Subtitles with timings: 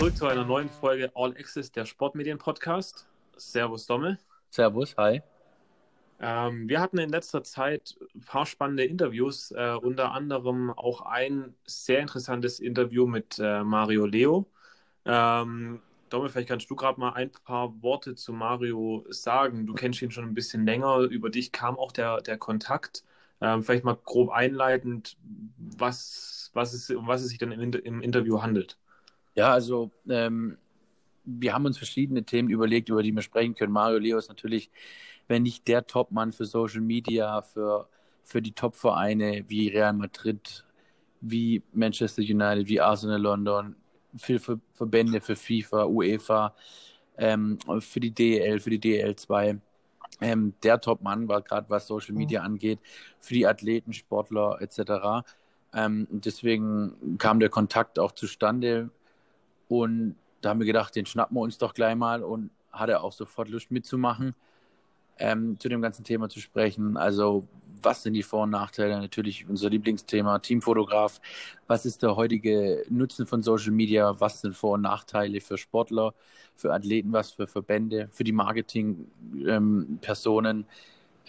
[0.00, 3.06] zurück zu einer neuen Folge All Access, der Sportmedien-Podcast.
[3.36, 4.18] Servus, Domme.
[4.48, 5.20] Servus, hi.
[6.20, 11.54] Ähm, wir hatten in letzter Zeit ein paar spannende Interviews, äh, unter anderem auch ein
[11.66, 14.46] sehr interessantes Interview mit äh, Mario Leo.
[15.04, 19.66] Ähm, Domme, vielleicht kannst du gerade mal ein paar Worte zu Mario sagen.
[19.66, 21.00] Du kennst ihn schon ein bisschen länger.
[21.00, 23.04] Über dich kam auch der, der Kontakt.
[23.42, 25.18] Ähm, vielleicht mal grob einleitend,
[25.58, 28.79] was, was es, um was es sich dann im, im Interview handelt.
[29.40, 30.58] Ja, also ähm,
[31.24, 33.72] wir haben uns verschiedene Themen überlegt, über die wir sprechen können.
[33.72, 34.70] Mario Leo ist natürlich,
[35.28, 37.88] wenn nicht der Topmann für Social Media, für,
[38.22, 40.66] für die Top-Vereine wie Real Madrid,
[41.22, 43.76] wie Manchester United, wie Arsenal London,
[44.14, 46.54] für, für Verbände, für FIFA, UEFA,
[47.16, 49.58] ähm, für die DEL, für die DEL 2.
[50.20, 52.78] Ähm, der Top-Mann war gerade, was Social Media angeht,
[53.20, 55.26] für die Athleten, Sportler etc.
[55.72, 58.90] Ähm, deswegen kam der Kontakt auch zustande
[59.70, 63.04] und da haben wir gedacht, den schnappen wir uns doch gleich mal und hat er
[63.04, 64.34] auch sofort Lust mitzumachen
[65.18, 66.96] ähm, zu dem ganzen Thema zu sprechen.
[66.96, 67.46] Also
[67.82, 68.98] was sind die Vor- und Nachteile?
[68.98, 71.20] Natürlich unser Lieblingsthema, Teamfotograf.
[71.68, 74.18] Was ist der heutige Nutzen von Social Media?
[74.18, 76.14] Was sind Vor- und Nachteile für Sportler,
[76.56, 80.66] für Athleten, was für Verbände, für die Marketingpersonen?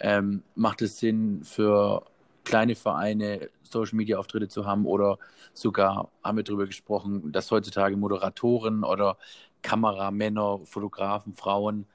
[0.00, 2.02] ähm, macht es Sinn für
[2.44, 5.18] kleine Vereine Social Media Auftritte zu haben oder
[5.52, 9.16] sogar haben wir darüber gesprochen, dass heutzutage Moderatoren oder
[9.62, 11.86] Kameramänner, Fotografen, Frauen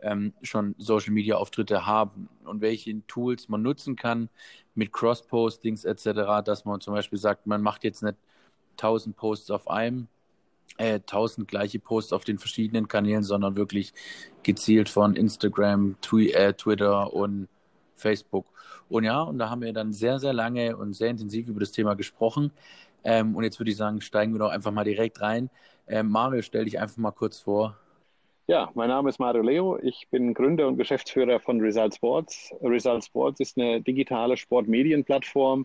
[0.00, 4.28] ähm, schon Social Media Auftritte haben und welche Tools man nutzen kann
[4.74, 8.16] mit Cross-Postings etc., dass man zum Beispiel sagt, man macht jetzt nicht
[8.72, 10.08] 1000 Posts auf einem,
[10.78, 13.92] äh, 1000 gleiche Posts auf den verschiedenen Kanälen, sondern wirklich
[14.42, 17.48] gezielt von Instagram, äh, Twitter und
[18.02, 18.46] Facebook.
[18.88, 21.72] Und ja, und da haben wir dann sehr, sehr lange und sehr intensiv über das
[21.72, 22.52] Thema gesprochen.
[23.04, 25.50] Ähm, und jetzt würde ich sagen, steigen wir doch einfach mal direkt rein.
[25.88, 27.76] Ähm, Mario, stell dich einfach mal kurz vor.
[28.48, 29.78] Ja, mein Name ist Mario Leo.
[29.82, 32.52] Ich bin Gründer und Geschäftsführer von Result Sports.
[32.60, 35.64] Result Sports ist eine digitale Sportmedienplattform,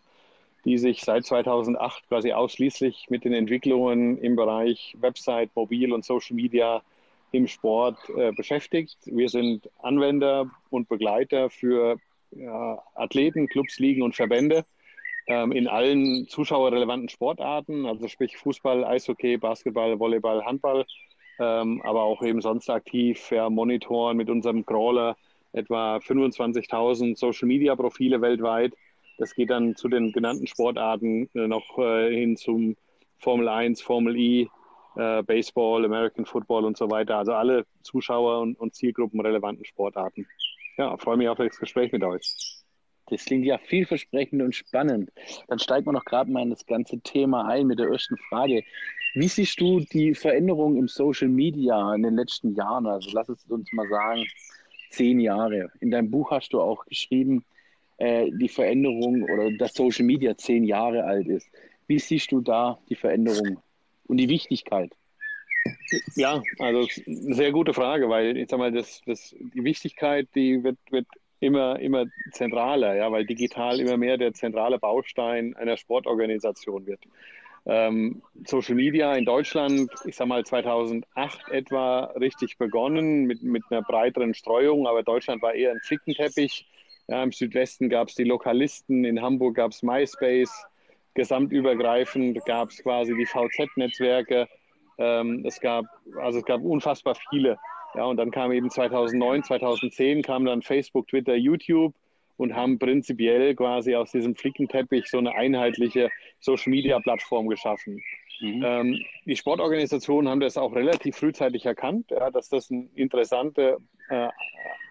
[0.63, 6.35] die sich seit 2008 quasi ausschließlich mit den Entwicklungen im Bereich Website, Mobil und Social
[6.35, 6.81] Media
[7.31, 8.97] im Sport äh, beschäftigt.
[9.05, 11.97] Wir sind Anwender und Begleiter für
[12.31, 14.65] ja, Athleten, Clubs, Ligen und Verbände
[15.27, 20.85] ähm, in allen zuschauerrelevanten Sportarten, also sprich Fußball, Eishockey, Basketball, Volleyball, Handball
[21.39, 25.15] ähm, aber auch eben sonst aktiv ja, monitoren mit unserem Crawler
[25.53, 28.73] etwa 25.000 Social-Media-Profile weltweit.
[29.17, 32.75] Das geht dann zu den genannten Sportarten äh, noch äh, hin zum
[33.19, 34.47] Formel 1, Formel E,
[34.95, 37.17] äh, Baseball, American Football und so weiter.
[37.17, 40.27] Also alle Zuschauer und, und Zielgruppen relevanten Sportarten.
[40.77, 42.63] Ja, freue mich auf das Gespräch mit euch.
[43.09, 45.11] Das klingt ja vielversprechend und spannend.
[45.47, 48.63] Dann steigen wir noch gerade mal in das ganze Thema ein mit der ersten Frage.
[49.15, 52.85] Wie siehst du die Veränderung im Social Media in den letzten Jahren?
[52.85, 54.25] Also lass es uns mal sagen,
[54.91, 55.71] zehn Jahre.
[55.79, 57.43] In deinem Buch hast du auch geschrieben,
[57.97, 61.49] äh, die Veränderung oder dass Social Media zehn Jahre alt ist.
[61.87, 63.57] Wie siehst du da die Veränderung
[64.05, 64.91] und die Wichtigkeit?
[66.15, 70.77] Ja, also sehr gute Frage, weil ich sag mal, das, das, die Wichtigkeit, die wird,
[70.89, 71.07] wird
[71.39, 77.01] immer, immer zentraler, ja, weil digital immer mehr der zentrale Baustein einer Sportorganisation wird.
[77.65, 83.81] Ähm, Social Media in Deutschland, ich sag mal 2008 etwa richtig begonnen mit, mit einer
[83.81, 86.65] breiteren Streuung, aber Deutschland war eher ein Flickenteppich.
[87.09, 90.65] Ja, Im Südwesten gab es die Lokalisten, in Hamburg gab es MySpace,
[91.13, 94.47] gesamtübergreifend gab es quasi die VZ-Netzwerke.
[94.97, 95.85] Ähm, es gab,
[96.19, 97.57] also es gab unfassbar viele.
[97.95, 101.93] Ja, und dann kam eben 2009, 2010 kam dann Facebook, Twitter, YouTube
[102.37, 106.09] und haben prinzipiell quasi aus diesem Flickenteppich so eine einheitliche
[106.39, 108.01] Social-Media-Plattform geschaffen.
[108.39, 108.63] Mhm.
[108.63, 113.77] Ähm, die Sportorganisationen haben das auch relativ frühzeitig erkannt, ja, dass das eine interessante
[114.09, 114.27] äh,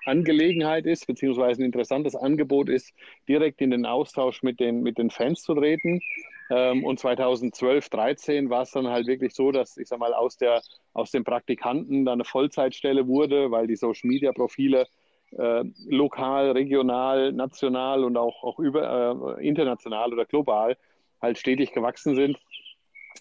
[0.04, 2.92] Angelegenheit ist, beziehungsweise ein interessantes Angebot ist,
[3.28, 6.00] direkt in den Austausch mit den, mit den Fans zu treten.
[6.50, 10.36] Ähm, und 2012, 13 war es dann halt wirklich so, dass ich sag mal aus
[10.36, 10.62] der
[10.92, 14.86] aus den Praktikanten dann eine Vollzeitstelle wurde, weil die Social Media Profile
[15.32, 20.76] äh, lokal, regional, national und auch, auch über, äh, international oder global
[21.20, 22.38] halt stetig gewachsen sind.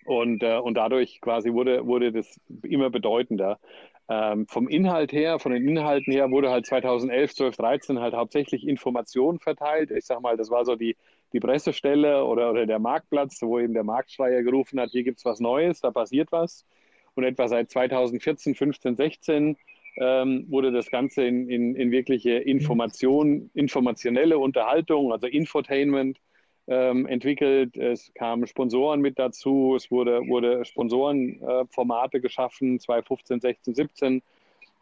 [0.05, 3.59] Und, äh, und dadurch quasi wurde, wurde das immer bedeutender.
[4.07, 8.67] Ähm, vom Inhalt her, von den Inhalten her wurde halt 2011, 12, 13 halt hauptsächlich
[8.67, 9.89] Informationen verteilt.
[9.89, 10.95] Ich sag mal, das war so die,
[11.35, 15.25] die Pressestelle oder, oder der Marktplatz, wo eben der Marktschreier gerufen hat, hier gibt es
[15.25, 16.65] was Neues, da passiert was.
[17.13, 19.57] Und etwa seit 2014, 15, 16
[19.97, 26.21] ähm, wurde das Ganze in, in, in wirkliche Information, informationelle Unterhaltung, also Infotainment
[26.67, 27.75] ähm, entwickelt.
[27.75, 29.75] Es kamen Sponsoren mit dazu.
[29.75, 34.21] Es wurde, wurde Sponsorenformate äh, geschaffen, 2015, 16, 17.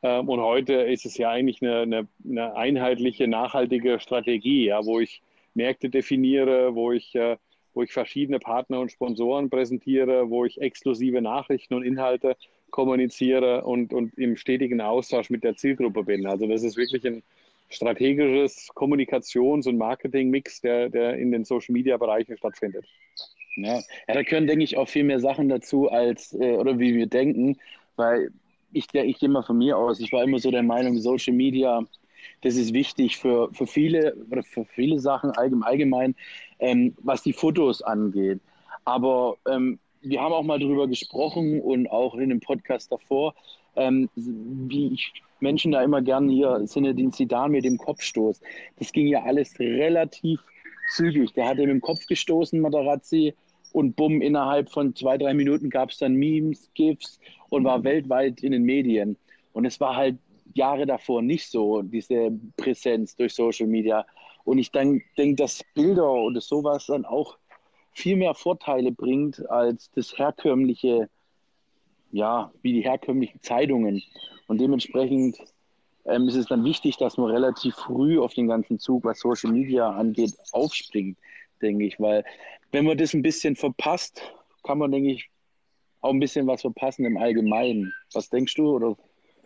[0.04, 5.00] Ähm, und heute ist es ja eigentlich eine, eine, eine, einheitliche, nachhaltige Strategie, ja, wo
[5.00, 5.24] ich
[5.54, 7.38] Märkte definiere, wo ich, äh,
[7.74, 12.36] wo ich verschiedene Partner und Sponsoren präsentiere, wo ich exklusive Nachrichten und Inhalte
[12.70, 16.26] kommuniziere und, und im stetigen Austausch mit der Zielgruppe bin.
[16.26, 17.24] Also das ist wirklich ein
[17.70, 22.86] strategisches Kommunikations- und Marketing-Mix, der, der in den Social-Media-Bereichen stattfindet.
[23.56, 23.76] Ja.
[24.08, 27.08] ja, da können, denke ich, auch viel mehr Sachen dazu, als äh, oder wie wir
[27.08, 27.58] denken,
[27.96, 28.32] weil
[28.72, 31.86] ich, ich gehe mal von mir aus, ich war immer so der Meinung, Social Media,
[32.42, 36.16] das ist wichtig für, für viele oder für viele Sachen allgemein,
[36.60, 38.40] ähm, was die Fotos angeht.
[38.86, 43.34] Aber ähm, wir haben auch mal darüber gesprochen und auch in dem Podcast davor,
[43.75, 48.42] ähm, wie ich Menschen da immer gerne hier sind den Sidan mit dem Kopfstoß.
[48.78, 50.40] Das ging ja alles relativ
[50.96, 51.34] zügig.
[51.34, 53.34] Der hatte mit dem Kopf gestoßen, Materazzi,
[53.74, 57.19] und bumm, innerhalb von zwei, drei Minuten gab es dann Memes, GIFs
[57.50, 59.18] und war weltweit in den Medien.
[59.52, 60.18] Und es war halt
[60.54, 64.06] Jahre davor nicht so, diese Präsenz durch Social Media.
[64.44, 67.38] Und ich denke, dass Bilder oder sowas dann auch
[67.94, 71.10] viel mehr Vorteile bringt als das herkömmliche,
[72.12, 74.02] ja, wie die herkömmlichen Zeitungen.
[74.48, 75.38] Und dementsprechend
[76.06, 79.52] ähm, ist es dann wichtig, dass man relativ früh auf den ganzen Zug, was Social
[79.52, 81.18] Media angeht, aufspringt,
[81.62, 82.00] denke ich.
[82.00, 82.26] Weil
[82.72, 84.22] wenn man das ein bisschen verpasst,
[84.64, 85.30] kann man, denke ich,
[86.02, 87.94] auch ein bisschen was verpassen im Allgemeinen.
[88.14, 88.76] Was denkst du?
[88.76, 88.98] Oder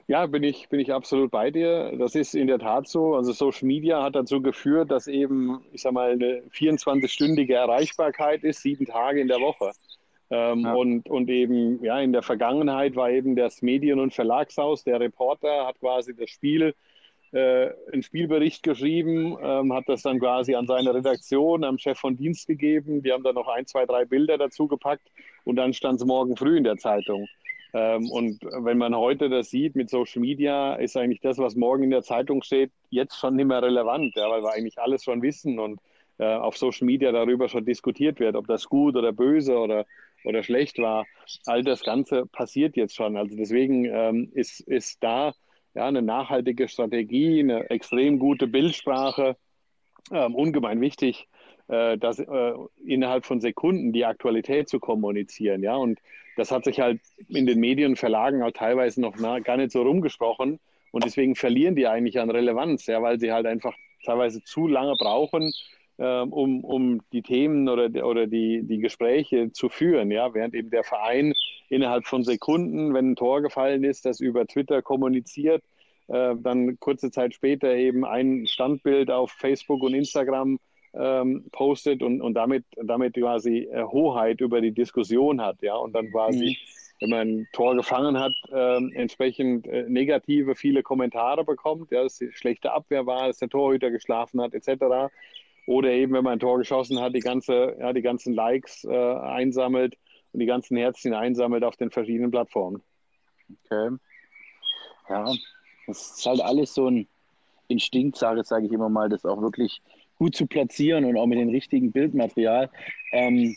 [0.08, 1.92] ja, bin ich, bin ich absolut bei dir.
[1.98, 3.16] Das ist in der Tat so.
[3.16, 8.62] Also Social Media hat dazu geführt, dass eben, ich sag mal, eine 24-stündige Erreichbarkeit ist,
[8.62, 9.72] sieben Tage in der Woche.
[10.30, 10.74] Ähm, ja.
[10.74, 15.66] und, und eben, ja, in der Vergangenheit war eben das Medien- und Verlagshaus, der Reporter
[15.66, 16.74] hat quasi das Spiel,
[17.32, 22.18] äh, einen Spielbericht geschrieben, ähm, hat das dann quasi an seine Redaktion, am Chef von
[22.18, 23.04] Dienst gegeben.
[23.04, 25.10] Die haben dann noch ein, zwei, drei Bilder dazu gepackt
[25.44, 27.28] und dann stand es morgen früh in der Zeitung.
[27.74, 31.84] Ähm, und wenn man heute das sieht mit Social Media, ist eigentlich das, was morgen
[31.84, 35.22] in der Zeitung steht, jetzt schon nicht mehr relevant, ja, weil wir eigentlich alles schon
[35.22, 35.80] wissen und
[36.18, 39.86] äh, auf Social Media darüber schon diskutiert wird, ob das gut oder böse oder,
[40.24, 41.06] oder schlecht war.
[41.46, 43.18] All das Ganze passiert jetzt schon.
[43.18, 45.34] Also deswegen ähm, ist, ist da
[45.76, 49.36] ja, eine nachhaltige Strategie, eine extrem gute Bildsprache
[50.12, 51.28] ähm, ungemein wichtig,
[51.68, 52.54] äh, das äh,
[52.86, 55.64] innerhalb von Sekunden die Aktualität zu kommunizieren.
[55.64, 56.00] Ja, und
[56.36, 59.82] das hat sich halt in den Medien und Verlagen auch teilweise noch gar nicht so
[59.82, 60.60] rumgesprochen.
[60.92, 63.76] Und deswegen verlieren die eigentlich an Relevanz, ja, weil sie halt einfach
[64.06, 65.52] teilweise zu lange brauchen,
[65.98, 70.12] ähm, um, um die Themen oder, oder die, die Gespräche zu führen.
[70.12, 71.34] Ja, während eben der Verein
[71.70, 75.64] innerhalb von Sekunden, wenn ein Tor gefallen ist, das über Twitter kommuniziert,
[76.08, 80.60] äh, dann kurze Zeit später eben ein Standbild auf Facebook und Instagram
[81.00, 85.94] ähm, postet und, und damit, damit quasi äh, Hoheit über die Diskussion hat, ja, und
[85.94, 87.02] dann quasi, mhm.
[87.02, 92.18] wenn man ein Tor gefangen hat, äh, entsprechend äh, negative, viele Kommentare bekommt, ja, dass
[92.18, 95.12] die schlechte Abwehr war, dass der Torhüter geschlafen hat, etc.
[95.68, 99.16] Oder eben, wenn man ein Tor geschossen hat, die, ganze, ja, die ganzen Likes äh,
[99.16, 99.98] einsammelt
[100.32, 102.82] und die ganzen Herzchen einsammelt auf den verschiedenen Plattformen.
[103.66, 103.96] Okay.
[105.10, 105.26] Ja,
[105.88, 107.08] das ist halt alles so ein
[107.68, 109.82] Instinktsache, sage ich immer mal, das auch wirklich
[110.18, 112.70] gut zu platzieren und auch mit dem richtigen Bildmaterial.
[113.12, 113.56] Ähm,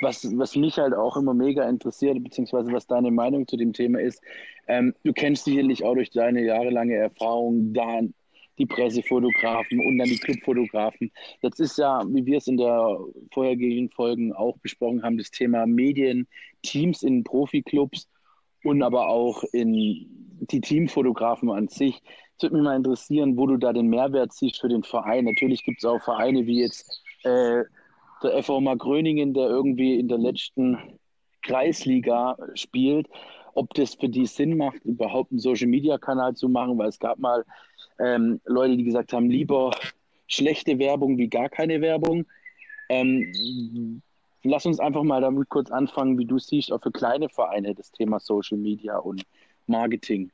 [0.00, 4.00] was, was mich halt auch immer mega interessiert, beziehungsweise was deine Meinung zu dem Thema
[4.00, 4.20] ist,
[4.66, 8.00] ähm, du kennst sicherlich auch durch deine jahrelange Erfahrung da
[8.58, 11.10] die Pressefotografen und dann die Clubfotografen.
[11.40, 12.98] Jetzt ist ja, wie wir es in der
[13.32, 16.26] vorhergehenden Folgen auch besprochen haben, das Thema Medien,
[16.62, 18.08] Teams in Profiklubs
[18.62, 20.06] und aber auch in
[20.50, 22.02] die Teamfotografen an sich.
[22.42, 25.26] Es würde mich mal interessieren, wo du da den Mehrwert siehst für den Verein.
[25.26, 27.62] Natürlich gibt es auch Vereine wie jetzt äh,
[28.20, 30.76] der FV Gröningen, der irgendwie in der letzten
[31.42, 33.08] Kreisliga spielt.
[33.54, 37.44] Ob das für die Sinn macht, überhaupt einen Social-Media-Kanal zu machen, weil es gab mal
[38.00, 39.70] ähm, Leute, die gesagt haben, lieber
[40.26, 42.26] schlechte Werbung wie gar keine Werbung.
[42.88, 44.02] Ähm,
[44.42, 47.92] lass uns einfach mal damit kurz anfangen, wie du siehst, auch für kleine Vereine das
[47.92, 49.22] Thema Social Media und
[49.68, 50.32] Marketing.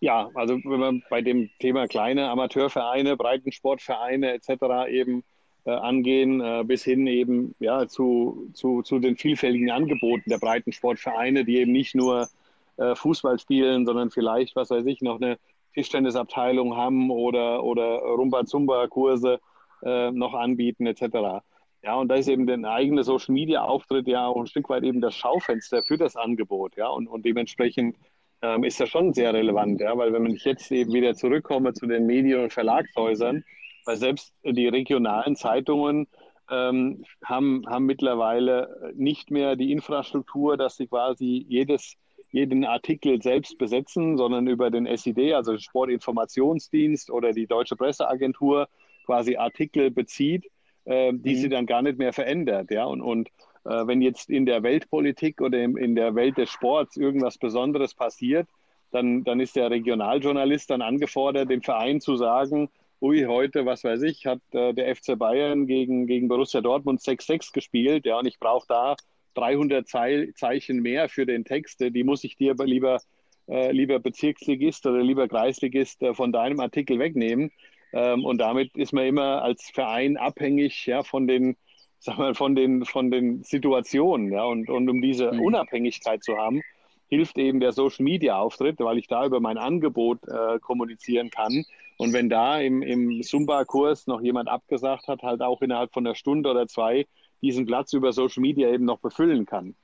[0.00, 4.88] Ja, also wenn man bei dem Thema kleine Amateurvereine, Breitensportvereine etc.
[4.88, 5.24] eben
[5.64, 11.44] äh, angehen, äh, bis hin eben ja, zu, zu, zu den vielfältigen Angeboten der Breitensportvereine,
[11.44, 12.28] die eben nicht nur
[12.76, 15.36] äh, Fußball spielen, sondern vielleicht, was weiß ich, noch eine
[15.74, 19.40] Tischtennisabteilung haben oder, oder Rumba-Zumba-Kurse
[19.82, 21.42] äh, noch anbieten etc.
[21.82, 24.84] Ja, und da ist eben der eigene Social Media Auftritt ja auch ein Stück weit
[24.84, 27.96] eben das Schaufenster für das Angebot, ja, und, und dementsprechend
[28.42, 31.86] ähm, ist das schon sehr relevant, ja, weil wenn ich jetzt eben wieder zurückkomme zu
[31.86, 33.44] den Medien- und Verlagshäusern,
[33.84, 36.06] weil selbst die regionalen Zeitungen
[36.50, 41.96] ähm, haben, haben mittlerweile nicht mehr die Infrastruktur, dass sie quasi jedes,
[42.30, 48.68] jeden Artikel selbst besetzen, sondern über den SID, also Sportinformationsdienst oder die Deutsche Presseagentur,
[49.04, 50.46] quasi Artikel bezieht,
[50.84, 51.38] äh, die mhm.
[51.38, 52.70] sie dann gar nicht mehr verändert.
[52.70, 52.84] Ja?
[52.84, 53.30] Und, und
[53.64, 57.94] äh, wenn jetzt in der Weltpolitik oder in, in der Welt des Sports irgendwas Besonderes
[57.94, 58.48] passiert,
[58.90, 64.02] dann, dann ist der Regionaljournalist dann angefordert, dem Verein zu sagen, ui, heute, was weiß
[64.02, 68.38] ich, hat äh, der FC Bayern gegen, gegen Borussia Dortmund 6-6 gespielt, ja, und ich
[68.38, 68.96] brauche da
[69.34, 73.00] 300 Zeil, Zeichen mehr für den Text, die muss ich dir lieber,
[73.48, 77.52] äh, lieber Bezirksligist oder lieber Kreisligist äh, von deinem Artikel wegnehmen.
[77.92, 81.56] Ähm, und damit ist man immer als Verein abhängig ja, von den,
[81.98, 84.32] sag mal, von den, von den Situationen.
[84.32, 85.40] Ja, und, und um diese mhm.
[85.40, 86.62] Unabhängigkeit zu haben,
[87.08, 91.64] hilft eben der Social Media Auftritt, weil ich da über mein Angebot äh, kommunizieren kann.
[91.96, 96.14] Und wenn da im, im Zumba-Kurs noch jemand abgesagt hat, halt auch innerhalb von einer
[96.14, 97.06] Stunde oder zwei
[97.42, 99.74] diesen Platz über Social Media eben noch befüllen kann.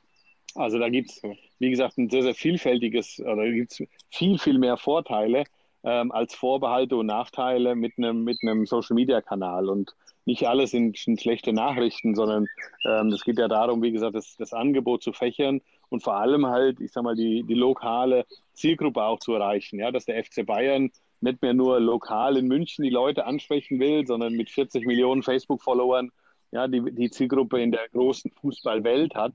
[0.54, 1.22] Also da gibt es,
[1.58, 5.44] wie gesagt, ein sehr, sehr vielfältiges, oder gibt es viel, viel mehr Vorteile
[5.82, 9.68] ähm, als Vorbehalte und Nachteile mit einem, mit einem Social Media Kanal.
[9.68, 9.94] Und
[10.24, 12.46] nicht alles sind, sind schlechte Nachrichten, sondern
[12.86, 16.46] ähm, es geht ja darum, wie gesagt, das, das Angebot zu fächern und vor allem
[16.46, 19.78] halt, ich sag mal, die, die lokale Zielgruppe auch zu erreichen.
[19.78, 20.90] Ja, dass der FC Bayern
[21.20, 26.10] nicht mehr nur lokal in München die Leute ansprechen will, sondern mit 40 Millionen Facebook-Followern
[26.52, 29.32] ja, die, die Zielgruppe in der großen Fußballwelt hat.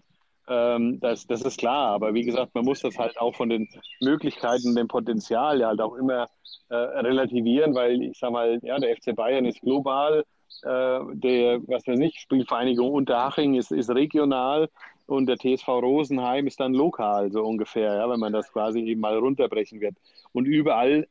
[0.48, 1.92] Ähm, das, das ist klar.
[1.92, 3.68] Aber wie gesagt, man muss das halt auch von den
[4.02, 6.28] Möglichkeiten, dem Potenzial ja halt auch immer
[6.70, 10.24] äh, relativieren, weil ich sag mal, ja, der FC Bayern ist global,
[10.64, 14.70] der, was weiß ich, Spielvereinigung Unterhaching ist, ist regional
[15.08, 19.02] und der TSV Rosenheim ist dann lokal, so ungefähr, ja, wenn man das quasi eben
[19.02, 19.96] mal runterbrechen wird.
[20.34, 21.08] Und überall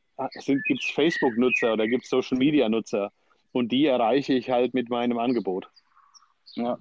[0.65, 3.11] gibt es Facebook-Nutzer oder gibt es Social-Media-Nutzer
[3.51, 5.69] und die erreiche ich halt mit meinem Angebot.
[6.55, 6.77] Ja.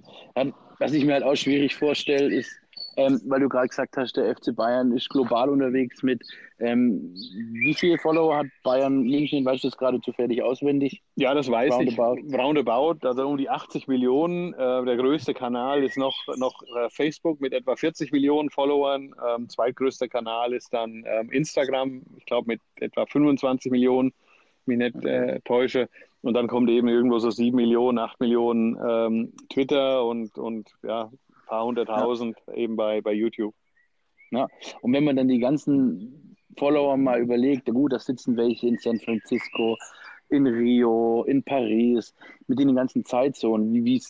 [0.78, 2.50] Was ich mir halt auch schwierig vorstelle, ist,
[2.98, 6.22] ähm, weil du gerade gesagt hast, der FC Bayern ist global unterwegs mit.
[6.58, 7.14] Ähm,
[7.52, 9.44] wie viele Follower hat Bayern München?
[9.44, 11.00] Weißt du das gerade zufällig auswendig?
[11.14, 12.16] Ja, das weiß Roundabout.
[12.18, 12.34] ich.
[12.34, 14.52] Roundabout, also um die 80 Millionen.
[14.54, 19.14] Äh, der größte Kanal ist noch, noch äh, Facebook mit etwa 40 Millionen Followern.
[19.28, 24.12] Ähm, zweitgrößter Kanal ist dann ähm, Instagram, ich glaube mit etwa 25 Millionen,
[24.66, 25.88] mich nicht äh, täusche.
[26.22, 31.12] Und dann kommt eben irgendwo so 7 Millionen, 8 Millionen ähm, Twitter und, und ja,
[31.48, 32.54] paar hunderttausend ja.
[32.54, 33.54] eben bei, bei YouTube.
[34.30, 34.48] Ja.
[34.82, 39.00] Und wenn man dann die ganzen Follower mal überlegt, gut, da sitzen welche in San
[39.00, 39.76] Francisco,
[40.28, 42.14] in Rio, in Paris,
[42.46, 43.72] mit den ganzen Zeitzonen.
[43.72, 44.02] Wie, wie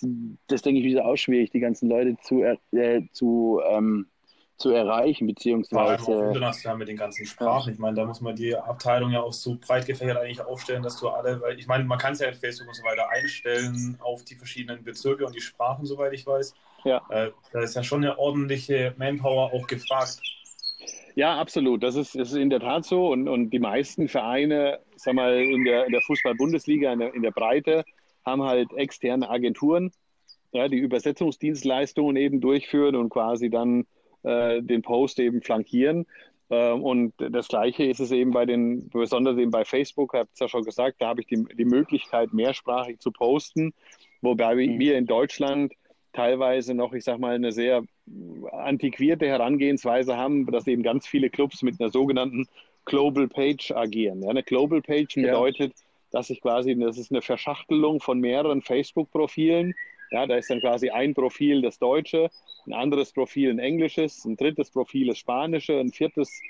[0.49, 4.07] das denke ich, wieder auch schwierig, die ganzen Leute zu, äh, zu ähm,
[4.59, 6.03] zu erreichen, beziehungsweise.
[6.05, 7.73] Vor allem auch international mit den ganzen Sprachen.
[7.73, 10.99] Ich meine, da muss man die Abteilung ja auch so breit gefächert eigentlich aufstellen, dass
[10.99, 13.97] du alle, weil ich meine, man kann es ja in Facebook und so weiter einstellen
[14.01, 16.55] auf die verschiedenen Bezirke und die Sprachen, soweit ich weiß.
[16.85, 17.03] Ja.
[17.09, 20.21] Äh, da ist ja schon eine ordentliche Manpower auch gefragt.
[21.15, 21.83] Ja, absolut.
[21.83, 23.09] Das ist, das ist in der Tat so.
[23.09, 27.23] Und, und die meisten Vereine, sag mal, in der, in der Fußball-Bundesliga, in der, in
[27.23, 27.85] der Breite,
[28.25, 29.91] haben halt externe Agenturen,
[30.53, 33.87] ja, die Übersetzungsdienstleistungen eben durchführen und quasi dann
[34.23, 36.07] äh, den Post eben flankieren.
[36.51, 40.41] Äh, und das Gleiche ist es eben bei den, besonders eben bei Facebook, habt es
[40.41, 43.75] ja schon gesagt, da habe ich die, die Möglichkeit, mehrsprachig zu posten,
[44.23, 44.79] wobei mhm.
[44.79, 45.73] wir in Deutschland
[46.13, 47.83] teilweise noch, ich sag mal, eine sehr
[48.53, 52.47] antiquierte Herangehensweise haben, dass eben ganz viele Clubs mit einer sogenannten
[52.87, 54.23] Global Page agieren.
[54.23, 55.85] Ja, eine Global Page bedeutet, ja.
[56.11, 59.75] dass ich quasi, das ist eine Verschachtelung von mehreren Facebook-Profilen.
[60.11, 62.31] Ja, da ist dann quasi ein Profil das Deutsche,
[62.67, 66.41] ein anderes Profil ein Englisches, ein drittes Profil das Spanische, ein viertes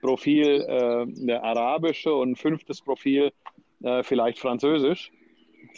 [0.00, 3.32] Profil äh, eine Arabische und ein fünftes Profil
[3.82, 5.12] äh, vielleicht Französisch.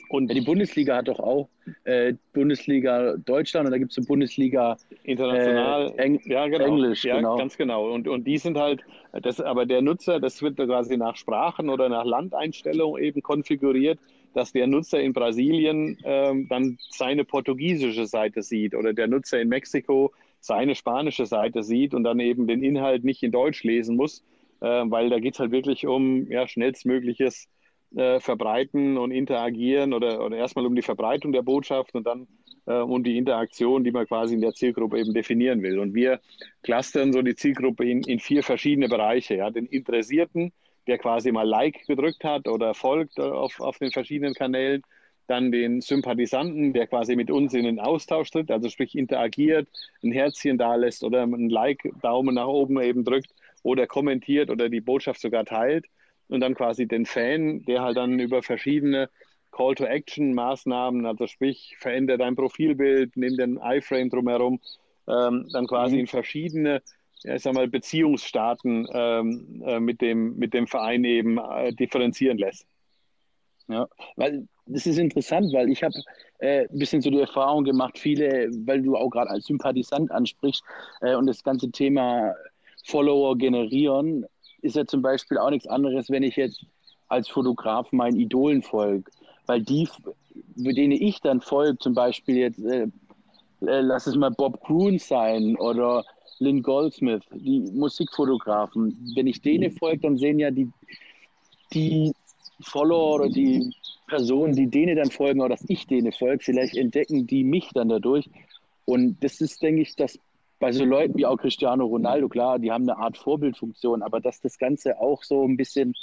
[0.08, 1.48] Und die Bundesliga hat doch auch
[1.84, 6.64] äh, Bundesliga Deutschland und da gibt es eine Bundesliga international äh, Eng ja, genau.
[6.64, 7.04] Englisch.
[7.04, 7.36] Ja, genau.
[7.36, 7.92] ganz genau.
[7.92, 8.84] Und, und die sind halt,
[9.22, 13.98] das, aber der Nutzer, das wird quasi nach Sprachen oder nach Landeinstellung eben konfiguriert,
[14.36, 19.48] dass der Nutzer in Brasilien ähm, dann seine portugiesische Seite sieht oder der Nutzer in
[19.48, 24.22] Mexiko seine spanische Seite sieht und dann eben den Inhalt nicht in Deutsch lesen muss,
[24.60, 27.48] äh, weil da geht es halt wirklich um ja, schnellstmögliches
[27.94, 32.26] äh, verbreiten und interagieren oder, oder erstmal um die Verbreitung der Botschaft und dann
[32.66, 35.78] äh, um die Interaktion, die man quasi in der Zielgruppe eben definieren will.
[35.78, 36.20] Und wir
[36.62, 39.36] clustern so die Zielgruppe in, in vier verschiedene Bereiche.
[39.36, 39.50] Ja.
[39.50, 40.52] Den Interessierten,
[40.86, 44.82] der quasi mal Like gedrückt hat oder folgt auf, auf den verschiedenen Kanälen.
[45.26, 49.68] Dann den Sympathisanten, der quasi mit uns in den Austausch tritt, also sprich interagiert,
[50.04, 53.30] ein Herzchen da lässt oder ein Like, Daumen nach oben eben drückt
[53.64, 55.86] oder kommentiert oder die Botschaft sogar teilt
[56.28, 59.10] und dann quasi den Fan, der halt dann über verschiedene
[59.50, 64.60] Call-to-Action-Maßnahmen, also sprich, verändere dein Profilbild, nimm den iFrame drumherum,
[65.08, 66.00] ähm, dann quasi mhm.
[66.00, 66.82] in verschiedene
[67.26, 72.38] ja, ich sag mal, Beziehungsstaaten ähm, äh, mit, dem, mit dem Verein eben äh, differenzieren
[72.38, 72.66] lässt.
[73.68, 75.94] Ja, weil das ist interessant, weil ich habe
[76.38, 80.62] äh, ein bisschen so die Erfahrung gemacht, viele, weil du auch gerade als Sympathisant ansprichst
[81.00, 82.32] äh, und das ganze Thema
[82.84, 84.24] Follower generieren,
[84.62, 86.64] ist ja zum Beispiel auch nichts anderes, wenn ich jetzt
[87.08, 89.10] als Fotograf meinen Idolen folge.
[89.46, 89.88] Weil die,
[90.54, 92.86] denen ich dann folge, zum Beispiel jetzt, äh,
[93.62, 96.04] äh, lass es mal Bob Croon sein oder
[96.38, 100.70] Lynn Goldsmith, die Musikfotografen, wenn ich denen folge, dann sehen ja die,
[101.72, 102.12] die
[102.60, 103.74] Follower oder die
[104.06, 107.88] Personen, die denen dann folgen oder dass ich denen folge, vielleicht entdecken die mich dann
[107.88, 108.28] dadurch.
[108.84, 110.18] Und das ist, denke ich, das
[110.58, 114.40] bei so Leuten wie auch Cristiano Ronaldo, klar, die haben eine Art Vorbildfunktion, aber dass
[114.40, 115.94] das Ganze auch so ein bisschen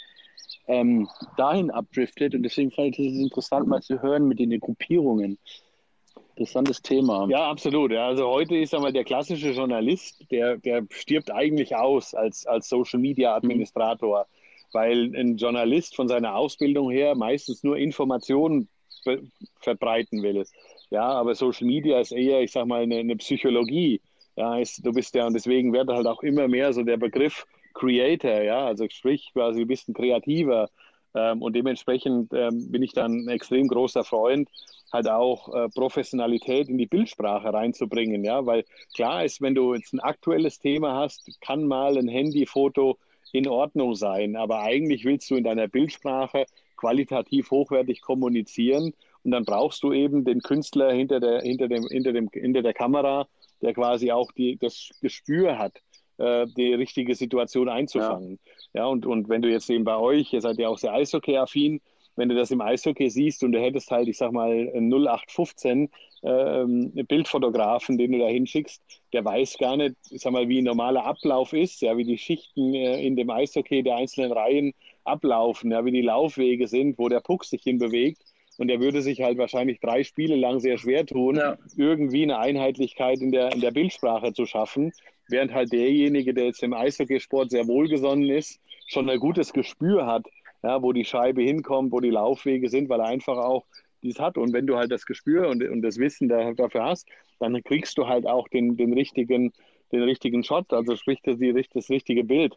[0.67, 2.35] ähm, dahin abdriftet.
[2.35, 5.39] Und deswegen fand ich es interessant, mal zu hören mit den Gruppierungen.
[6.35, 7.27] Interessantes Thema.
[7.29, 7.93] Ja, absolut.
[7.93, 12.99] Also heute ist einmal der klassische Journalist, der, der stirbt eigentlich aus als, als Social
[12.99, 14.73] Media Administrator, mhm.
[14.73, 18.67] weil ein Journalist von seiner Ausbildung her meistens nur Informationen
[19.59, 20.43] verbreiten will.
[20.89, 24.01] Ja, aber Social Media ist eher, ich sag mal, eine, eine Psychologie.
[24.35, 27.45] Ja, ist, du bist ja, und deswegen wird halt auch immer mehr so der Begriff
[27.75, 30.69] Creator, ja, also sprich, quasi du bist ein Kreativer.
[31.15, 34.49] Ähm, und dementsprechend ähm, bin ich dann ein extrem großer Freund
[34.91, 39.93] halt auch äh, Professionalität in die Bildsprache reinzubringen, ja, weil klar ist, wenn du jetzt
[39.93, 42.99] ein aktuelles Thema hast, kann mal ein Handyfoto
[43.31, 46.45] in Ordnung sein, aber eigentlich willst du in deiner Bildsprache
[46.83, 48.93] qualitativ hochwertig kommunizieren.
[49.23, 52.73] Und dann brauchst du eben den Künstler hinter der, hinter dem, hinter dem, hinter der
[52.73, 53.27] Kamera,
[53.61, 55.81] der quasi auch die, das Gespür hat,
[56.23, 58.39] äh, die richtige Situation einzufangen.
[58.73, 60.93] Ja, ja und, und wenn du jetzt eben bei euch, ihr seid ja auch sehr
[60.93, 61.81] Eishockey-affin,
[62.15, 65.89] wenn du das im Eishockey siehst und du hättest halt, ich sag mal, 0815
[66.23, 70.65] ähm, Bildfotografen, den du da hinschickst, der weiß gar nicht, ich sag mal, wie ein
[70.65, 75.71] normaler Ablauf ist, ja, wie die Schichten äh, in dem Eishockey der einzelnen Reihen ablaufen,
[75.71, 78.21] ja, wie die Laufwege sind, wo der Puck sich hinbewegt.
[78.57, 81.57] Und er würde sich halt wahrscheinlich drei Spiele lang sehr schwer tun, ja.
[81.75, 84.93] irgendwie eine Einheitlichkeit in der, in der Bildsprache zu schaffen.
[85.29, 90.27] Während halt derjenige, der jetzt im Eishockeysport sehr wohlgesonnen ist, schon ein gutes Gespür hat,
[90.63, 93.65] ja, wo die Scheibe hinkommt, wo die Laufwege sind, weil er einfach auch
[94.01, 94.37] dies hat.
[94.37, 97.07] Und wenn du halt das Gespür und, und das Wissen da, dafür hast,
[97.39, 99.53] dann kriegst du halt auch den, den, richtigen,
[99.91, 101.37] den richtigen Shot, also sprich das,
[101.73, 102.55] das richtige Bild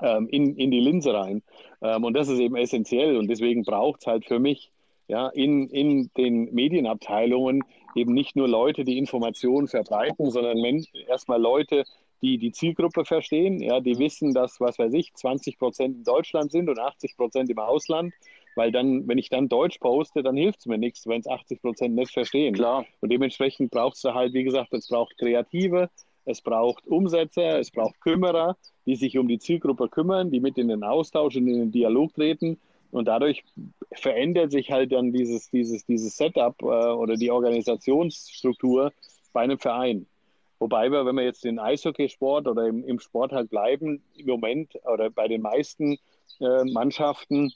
[0.00, 1.42] ähm, in, in die Linse rein.
[1.82, 4.70] Ähm, und das ist eben essentiell und deswegen braucht es halt für mich
[5.08, 7.62] ja, in, in den Medienabteilungen
[7.94, 10.58] eben nicht nur Leute, die Informationen verbreiten, sondern
[11.08, 11.84] erstmal Leute,
[12.22, 16.52] die die Zielgruppe verstehen, ja, die wissen, dass, was weiß ich, 20 Prozent in Deutschland
[16.52, 18.14] sind und 80 Prozent im Ausland,
[18.54, 21.60] weil dann, wenn ich dann Deutsch poste, dann hilft es mir nichts, wenn es 80
[21.60, 22.54] Prozent nicht verstehen.
[22.54, 22.84] Klar.
[23.00, 25.90] Und dementsprechend braucht es halt, wie gesagt, es braucht Kreative,
[26.24, 30.68] es braucht Umsetzer, es braucht Kümmerer, die sich um die Zielgruppe kümmern, die mit in
[30.68, 32.60] den Austausch und in den Dialog treten.
[32.92, 33.42] Und dadurch
[33.92, 38.92] verändert sich halt dann dieses, dieses, dieses Setup äh, oder die Organisationsstruktur
[39.32, 40.06] bei einem Verein.
[40.58, 44.78] Wobei wir, wenn wir jetzt den Eishockeysport oder im, im Sport halt bleiben, im Moment
[44.84, 45.96] oder bei den meisten
[46.38, 47.52] äh, Mannschaften,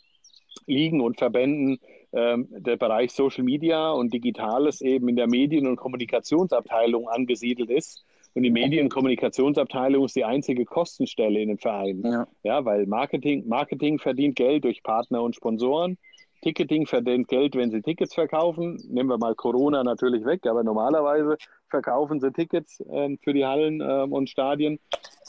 [0.67, 1.81] Ligen und Verbänden
[2.13, 8.06] äh, der Bereich Social Media und Digitales eben in der Medien- und Kommunikationsabteilung angesiedelt ist.
[8.37, 12.05] Und die Medien- und Kommunikationsabteilung ist die einzige Kostenstelle in den Vereinen.
[12.05, 12.29] Ja.
[12.43, 15.97] ja, weil Marketing, Marketing verdient Geld durch Partner und Sponsoren.
[16.43, 18.77] Ticketing verdient Geld, wenn sie Tickets verkaufen.
[18.91, 21.39] Nehmen wir mal Corona natürlich weg, aber normalerweise
[21.71, 24.81] verkaufen sie Tickets äh, für die Hallen äh, und Stadien.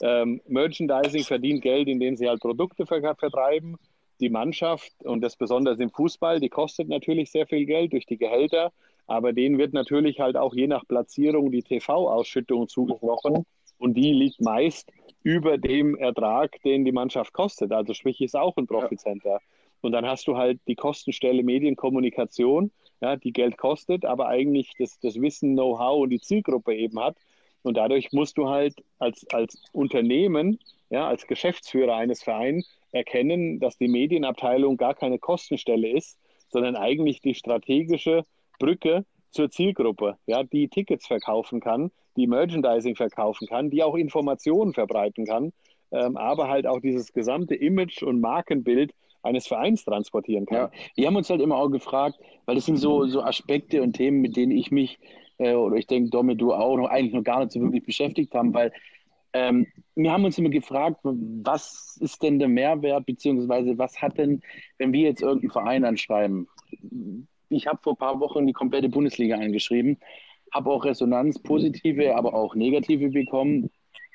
[0.02, 3.78] Ähm, Merchandising verdient Geld, indem sie halt Produkte ver vertreiben.
[4.20, 8.18] Die Mannschaft, und das besonders im Fußball, die kostet natürlich sehr viel Geld durch die
[8.18, 8.74] Gehälter,
[9.08, 13.46] aber denen wird natürlich halt auch je nach Platzierung die TV-Ausschüttung zugesprochen
[13.80, 14.92] und die liegt meist
[15.24, 17.72] über dem Ertrag, den die Mannschaft kostet.
[17.72, 19.30] Also sprich, ist auch ein Profitcenter.
[19.30, 19.40] Ja.
[19.82, 25.00] Und dann hast du halt die Kostenstelle Medienkommunikation, ja, die Geld kostet, aber eigentlich das,
[25.00, 27.16] das Wissen, Know-how und die Zielgruppe eben hat.
[27.62, 33.78] Und dadurch musst du halt als, als Unternehmen, ja, als Geschäftsführer eines Vereins erkennen, dass
[33.78, 36.18] die Medienabteilung gar keine Kostenstelle ist,
[36.50, 38.24] sondern eigentlich die strategische
[38.60, 44.74] Brücke zur Zielgruppe, ja, die Tickets verkaufen kann, die Merchandising verkaufen kann, die auch Informationen
[44.74, 45.54] verbreiten kann,
[45.92, 48.94] ähm, aber halt auch dieses gesamte Image und Markenbild
[49.24, 50.58] eines Vereins transportieren kann.
[50.58, 53.94] Ja, wir haben uns halt immer auch gefragt, weil das sind so, so Aspekte und
[53.94, 55.00] Themen, mit denen ich mich,
[55.38, 58.34] äh, oder ich denke, Domi, du auch, noch eigentlich noch gar nicht so wirklich beschäftigt
[58.34, 58.72] haben, weil
[59.34, 64.42] ähm, wir haben uns immer gefragt, was ist denn der Mehrwert, beziehungsweise was hat denn,
[64.78, 66.48] wenn wir jetzt irgendeinen Verein anschreiben,
[67.50, 69.98] ich habe vor ein paar Wochen die komplette Bundesliga eingeschrieben,
[70.54, 73.70] habe auch Resonanz, positive, aber auch negative bekommen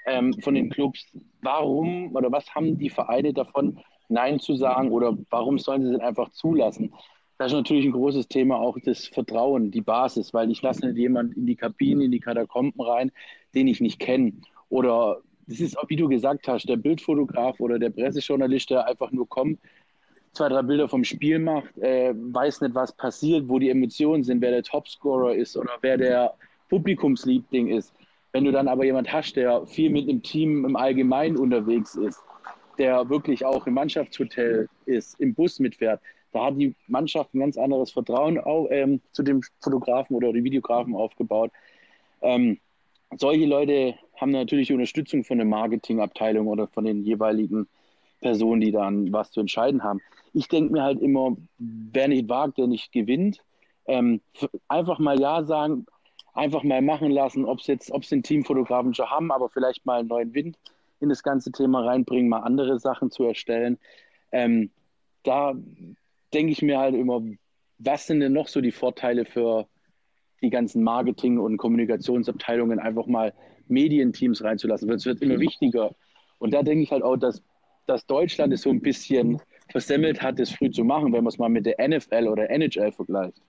[0.06, 1.06] ähm, von den Clubs.
[1.42, 6.00] Warum oder was haben die Vereine davon, Nein zu sagen oder warum sollen sie es
[6.00, 6.92] einfach zulassen?
[7.38, 10.98] Das ist natürlich ein großes Thema, auch das Vertrauen, die Basis, weil ich lasse nicht
[10.98, 13.10] jemanden in die Kabinen, in die Katakomben rein,
[13.54, 14.34] den ich nicht kenne.
[14.68, 19.28] Oder das ist wie du gesagt hast, der Bildfotograf oder der Pressejournalist, der einfach nur
[19.28, 19.58] kommt,
[20.32, 24.40] zwei, drei Bilder vom Spiel macht, äh, weiß nicht, was passiert, wo die Emotionen sind,
[24.40, 26.34] wer der Topscorer ist oder wer der
[26.68, 27.94] Publikumsliebling ist.
[28.32, 32.20] Wenn du dann aber jemand hast, der viel mit dem Team im Allgemeinen unterwegs ist,
[32.78, 36.00] der wirklich auch im Mannschaftshotel ist, im Bus mitfährt,
[36.32, 40.42] da hat die Mannschaft ein ganz anderes Vertrauen auch, ähm, zu dem Fotografen oder die
[40.42, 41.50] Videografen aufgebaut.
[42.22, 42.58] Ähm,
[43.18, 47.68] solche Leute haben natürlich Unterstützung von der Marketingabteilung oder von den jeweiligen
[48.22, 50.00] Personen, die dann was zu entscheiden haben.
[50.32, 53.42] Ich denke mir halt immer, wer nicht wagt, der nicht gewinnt.
[53.86, 54.20] Ähm,
[54.68, 55.86] einfach mal Ja sagen,
[56.34, 59.84] einfach mal machen lassen, ob es jetzt, ob es den Teamfotografen schon haben, aber vielleicht
[59.84, 60.58] mal einen neuen Wind
[61.00, 63.78] in das ganze Thema reinbringen, mal andere Sachen zu erstellen.
[64.30, 64.70] Ähm,
[65.24, 65.54] da
[66.32, 67.22] denke ich mir halt immer,
[67.78, 69.66] was sind denn noch so die Vorteile für
[70.40, 73.34] die ganzen Marketing- und Kommunikationsabteilungen, einfach mal
[73.68, 74.90] Medienteams reinzulassen?
[74.90, 75.94] Es wird immer wichtiger.
[76.38, 77.42] Und da denke ich halt auch, dass,
[77.86, 79.40] dass Deutschland es so ein bisschen
[79.72, 82.92] versemmelt hat, das früh zu machen, wenn man es mal mit der NFL oder NHL
[82.92, 83.42] vergleicht.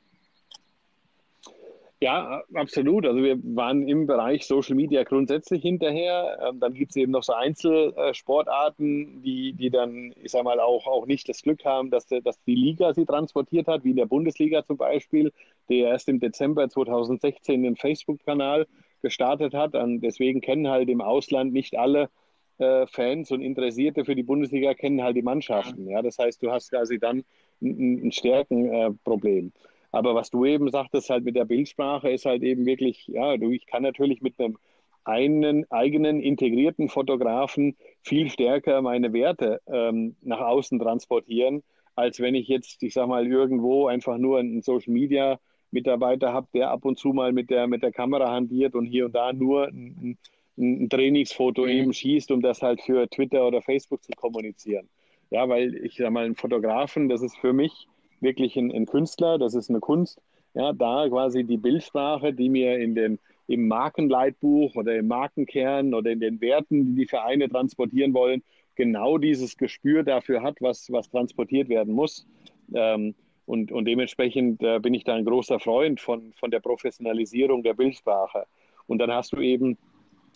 [2.04, 3.06] Ja, absolut.
[3.06, 6.38] Also wir waren im Bereich Social Media grundsätzlich hinterher.
[6.46, 10.86] Ähm, dann gibt es eben noch so Einzelsportarten, die, die dann, ich sag mal, auch,
[10.86, 14.06] auch nicht das Glück haben, dass, dass die Liga sie transportiert hat, wie in der
[14.06, 15.32] Bundesliga zum Beispiel,
[15.70, 18.68] der erst im Dezember 2016 den Facebook-Kanal
[19.02, 19.74] gestartet hat.
[19.74, 22.10] Und deswegen kennen halt im Ausland nicht alle
[22.58, 25.88] äh, Fans und Interessierte für die Bundesliga kennen halt die Mannschaften.
[25.90, 27.24] Ja, das heißt, du hast quasi dann
[27.62, 29.48] ein, ein Stärkenproblem.
[29.48, 29.52] Äh,
[29.92, 33.52] Aber was du eben sagtest, halt mit der Bildsprache ist halt eben wirklich, ja, du,
[33.52, 34.58] ich kann natürlich mit einem
[35.06, 41.64] einen eigenen integrierten Fotografen viel stärker meine Werte ähm, nach außen transportieren,
[41.96, 45.40] als wenn ich jetzt, ich sag mal, irgendwo einfach nur einen Social Media
[45.72, 49.06] Mitarbeiter habe, der ab und zu mal mit der, mit der Kamera handiert und hier
[49.06, 50.18] und da nur ein,
[50.58, 51.70] ein Trainingsfoto mhm.
[51.70, 54.88] eben schießt, um das halt für Twitter oder Facebook zu kommunizieren.
[55.30, 57.88] Ja, weil ich sag mal, ein Fotografen, das ist für mich
[58.22, 60.22] wirklich ein, ein Künstler, das ist eine Kunst.
[60.54, 66.12] Ja, da quasi die Bildsprache, die mir in den, im Markenleitbuch oder im Markenkern oder
[66.12, 68.44] in den Werten, die die Vereine transportieren wollen,
[68.76, 72.28] genau dieses Gespür dafür hat, was, was transportiert werden muss.
[72.74, 77.64] Ähm, und, und dementsprechend äh, bin ich da ein großer Freund von, von der Professionalisierung
[77.64, 78.46] der Bildsprache.
[78.88, 79.78] Und dann hast du eben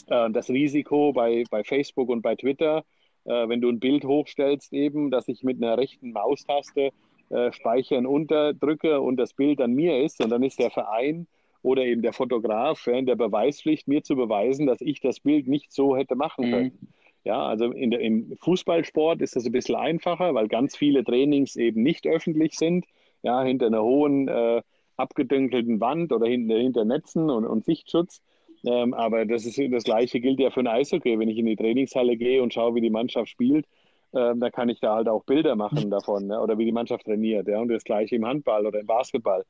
[0.08, 2.84] äh, das Risiko bei, bei Facebook und bei Twitter,
[3.26, 6.92] äh, wenn du ein Bild hochstellst, eben, dass ich mit einer rechten Maustaste
[7.30, 11.28] äh, Speichern unterdrücke und das Bild an mir ist, und dann ist der Verein
[11.62, 15.74] oder eben der Fotograf in der Beweispflicht, mir zu beweisen, dass ich das Bild nicht
[15.74, 16.52] so hätte machen mhm.
[16.52, 16.88] können.
[17.26, 21.58] Ja, also in der, im Fußballsport ist das ein bisschen einfacher, weil ganz viele Trainings
[21.58, 22.86] eben nicht öffentlich sind,
[23.22, 24.62] ja, hinter einer hohen äh,
[24.96, 28.22] abgedunkelten Wand oder hinter, hinter Netzen und, und Sichtschutz.
[28.66, 31.18] Ähm, aber das, ist, das Gleiche gilt ja für ein Eishockey.
[31.20, 33.66] Wenn ich in die Trainingshalle gehe und schaue, wie die Mannschaft spielt,
[34.14, 36.42] ähm, dann kann ich da halt auch Bilder machen davon ne?
[36.42, 37.48] oder wie die Mannschaft trainiert.
[37.48, 37.60] Ja?
[37.60, 39.46] Und das Gleiche im Handball oder im Basketball.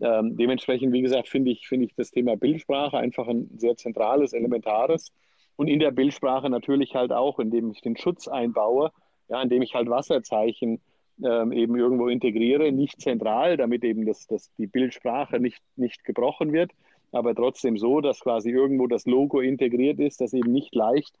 [0.00, 4.32] Ähm, dementsprechend, wie gesagt, finde ich, finde ich das Thema Bildsprache einfach ein sehr zentrales,
[4.32, 5.12] elementares.
[5.56, 8.92] Und in der Bildsprache natürlich halt auch, indem ich den Schutz einbaue,
[9.28, 10.80] ja, indem ich halt Wasserzeichen
[11.24, 16.52] ähm, eben irgendwo integriere, nicht zentral, damit eben das, das, die Bildsprache nicht, nicht gebrochen
[16.52, 16.70] wird,
[17.12, 21.14] aber trotzdem so, dass quasi irgendwo das Logo integriert ist, das eben nicht leicht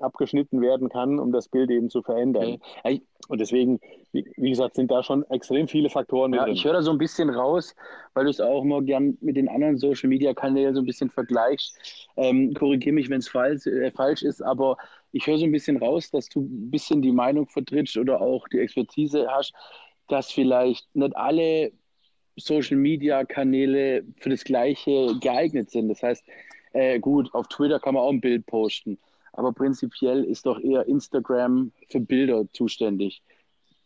[0.00, 2.58] abgeschnitten werden kann, um das Bild eben zu verändern.
[2.80, 3.02] Okay.
[3.28, 3.80] Und deswegen,
[4.12, 6.32] wie, gesagt, sind da schon extrem viele Faktoren.
[6.32, 7.74] Ja, ich höre da so ein bisschen raus,
[8.14, 11.10] weil du es auch immer gern mit den anderen Social Media Kanälen so ein bisschen
[11.10, 12.08] vergleichst.
[12.16, 14.76] Ähm, Korrigiere mich, wenn es falsch, äh, falsch ist, aber
[15.12, 18.46] ich höre so ein bisschen raus, dass du ein bisschen die Meinung vertrittst oder auch
[18.48, 19.52] die Expertise hast,
[20.08, 21.72] dass vielleicht nicht alle
[22.36, 25.88] Social Media Kanäle für das Gleiche geeignet sind.
[25.88, 26.24] Das heißt,
[26.72, 28.98] äh, gut, auf Twitter kann man auch ein Bild posten,
[29.32, 33.22] aber prinzipiell ist doch eher Instagram für Bilder zuständig.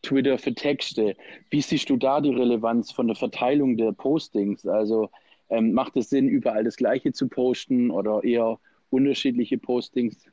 [0.02, 1.16] Twitter für Texte.
[1.50, 4.66] Wie siehst du da die Relevanz von der Verteilung der Postings?
[4.66, 5.10] Also
[5.50, 8.58] ähm, macht es Sinn, überall das Gleiche zu posten oder eher
[8.88, 10.24] unterschiedliche Postings?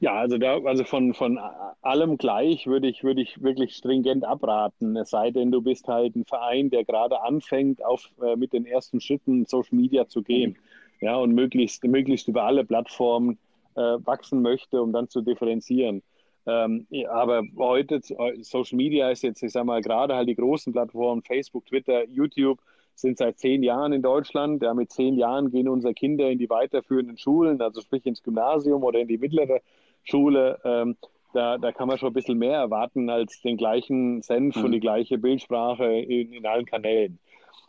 [0.00, 1.38] Ja, also da, also von, von
[1.82, 4.96] allem gleich würde ich, würde ich wirklich stringent abraten.
[4.96, 8.64] Es sei denn, du bist halt ein Verein, der gerade anfängt, auf, äh, mit den
[8.64, 10.56] ersten Schritten Social Media zu gehen.
[11.00, 13.38] Ja, und möglichst, möglichst über alle Plattformen
[13.74, 16.02] äh, wachsen möchte, um dann zu differenzieren.
[16.46, 18.00] Ähm, aber heute,
[18.40, 22.58] Social Media ist jetzt, ich sag mal, gerade halt die großen Plattformen, Facebook, Twitter, YouTube,
[23.00, 24.62] sind seit zehn Jahren in Deutschland.
[24.62, 28.82] Ja, mit zehn Jahren gehen unsere Kinder in die weiterführenden Schulen, also sprich ins Gymnasium
[28.82, 29.60] oder in die mittlere
[30.04, 30.58] Schule.
[30.64, 30.96] Ähm,
[31.32, 34.64] da, da kann man schon ein bisschen mehr erwarten als den gleichen Senf mhm.
[34.64, 37.18] und die gleiche Bildsprache in, in allen Kanälen.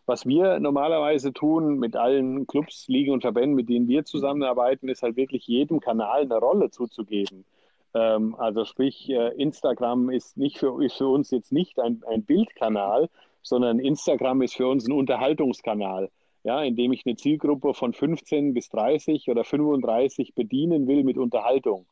[0.06, 5.04] Was wir normalerweise tun mit allen Clubs, Ligen und Verbänden, mit denen wir zusammenarbeiten, ist
[5.04, 7.46] halt wirklich jedem Kanal eine Rolle zuzugeben.
[7.94, 12.24] Ähm, also sprich, äh, Instagram ist, nicht für, ist für uns jetzt nicht ein, ein
[12.24, 13.10] Bildkanal,
[13.42, 16.10] sondern Instagram ist für uns ein Unterhaltungskanal,
[16.44, 21.18] ja, in dem ich eine Zielgruppe von 15 bis 30 oder 35 bedienen will mit
[21.18, 21.86] Unterhaltung.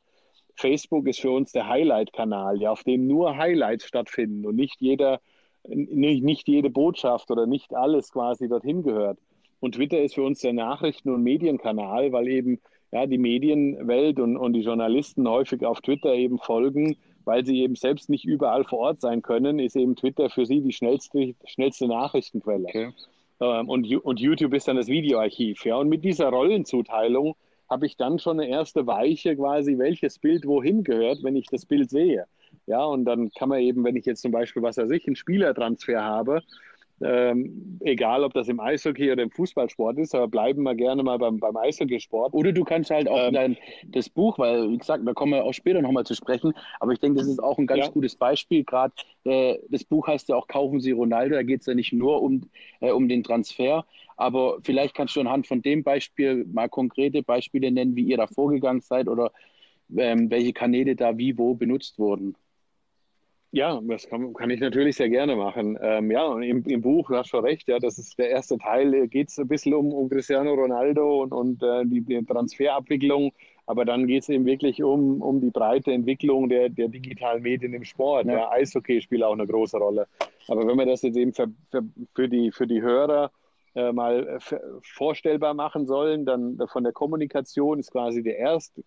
[0.55, 5.19] Facebook ist für uns der Highlight-Kanal, ja, auf dem nur Highlights stattfinden und nicht jeder,
[5.67, 9.19] nicht, nicht jede Botschaft oder nicht alles quasi dorthin gehört.
[9.59, 12.59] Und Twitter ist für uns der Nachrichten- und Medienkanal, weil eben
[12.91, 16.95] ja, die Medienwelt und, und die Journalisten häufig auf Twitter eben folgen,
[17.27, 20.61] weil sie eben selbst nicht überall vor Ort sein können, ist eben Twitter für sie
[20.61, 22.63] die schnellste, schnellste Nachrichtenquelle.
[22.63, 22.93] Okay.
[23.41, 25.65] Ähm, und, und YouTube ist dann das Videoarchiv.
[25.65, 25.75] Ja.
[25.75, 27.35] Und mit dieser Rollenzuteilung
[27.69, 31.65] habe ich dann schon eine erste Weiche quasi, welches Bild wohin gehört, wenn ich das
[31.65, 32.25] Bild sehe.
[32.65, 35.17] Ja, und dann kann man eben, wenn ich jetzt zum Beispiel, was weiß ich, einen
[35.17, 36.43] Spielertransfer habe,
[37.01, 41.17] ähm, egal, ob das im Eishockey oder im Fußballsport ist, aber bleiben wir gerne mal
[41.17, 42.33] beim, beim Eishockeysport.
[42.33, 43.57] Oder du kannst halt auch ähm, dein,
[43.87, 46.99] das Buch, weil, wie gesagt, da kommen wir auch später nochmal zu sprechen, aber ich
[46.99, 47.91] denke, das ist auch ein ganz ja.
[47.91, 48.63] gutes Beispiel.
[48.63, 48.93] Gerade
[49.25, 52.21] äh, das Buch heißt ja auch Kaufen Sie Ronaldo, da geht es ja nicht nur
[52.21, 57.21] um, äh, um den Transfer, aber vielleicht kannst du anhand von dem Beispiel mal konkrete
[57.21, 59.31] Beispiele nennen, wie ihr da vorgegangen seid oder
[59.95, 62.35] ähm, welche Kanäle da wie wo benutzt wurden.
[63.57, 65.79] Ja, das kann, kann, ich natürlich sehr gerne machen.
[65.81, 68.59] Ähm, ja, und im, im, Buch, du hast schon recht, ja, das ist der erste
[68.59, 72.23] Teil, äh, geht es ein bisschen um, um Cristiano Ronaldo und, und äh, die, die,
[72.23, 73.31] Transferabwicklung,
[73.65, 77.73] aber dann geht es eben wirklich um, um die breite Entwicklung der, der digitalen Medien
[77.73, 78.27] im Sport.
[78.27, 78.33] Ja.
[78.33, 78.51] ja.
[78.51, 80.05] Eishockey spielt auch eine große Rolle.
[80.47, 81.81] Aber wenn wir das jetzt eben für, für,
[82.13, 83.31] für die, für die Hörer
[83.73, 88.79] äh, mal äh, vorstellbar machen sollen, dann von der Kommunikation ist quasi der Erst,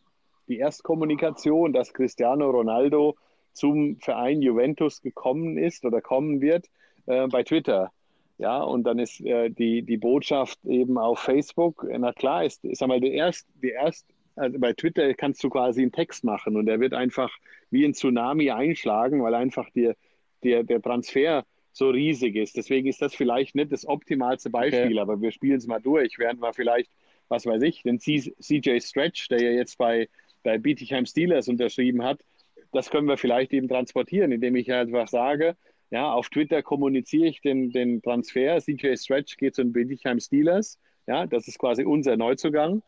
[0.46, 3.16] die Erstkommunikation, dass Cristiano Ronaldo
[3.52, 6.66] zum Verein Juventus gekommen ist oder kommen wird
[7.06, 7.92] äh, bei Twitter.
[8.38, 11.86] Ja, und dann ist äh, die, die Botschaft eben auf Facebook.
[11.90, 15.82] Na klar, ist, ist einmal der erst, die erst, also bei Twitter kannst du quasi
[15.82, 17.30] einen Text machen und der wird einfach
[17.70, 19.94] wie ein Tsunami einschlagen, weil einfach der,
[20.42, 22.56] der, der Transfer so riesig ist.
[22.56, 24.98] Deswegen ist das vielleicht nicht das optimalste Beispiel, okay.
[25.00, 26.90] aber wir spielen es mal durch, während wir vielleicht,
[27.28, 30.08] was weiß ich, den CJ Stretch, der ja jetzt bei,
[30.42, 32.20] bei Bietigheim Steelers unterschrieben hat,
[32.72, 35.56] das können wir vielleicht eben transportieren, indem ich einfach sage,
[35.90, 38.60] ja, auf Twitter kommuniziere ich den, den Transfer.
[38.60, 40.78] CJ Stretch geht zu den Bietigheim Steelers.
[41.06, 42.82] Ja, das ist quasi unser Neuzugang.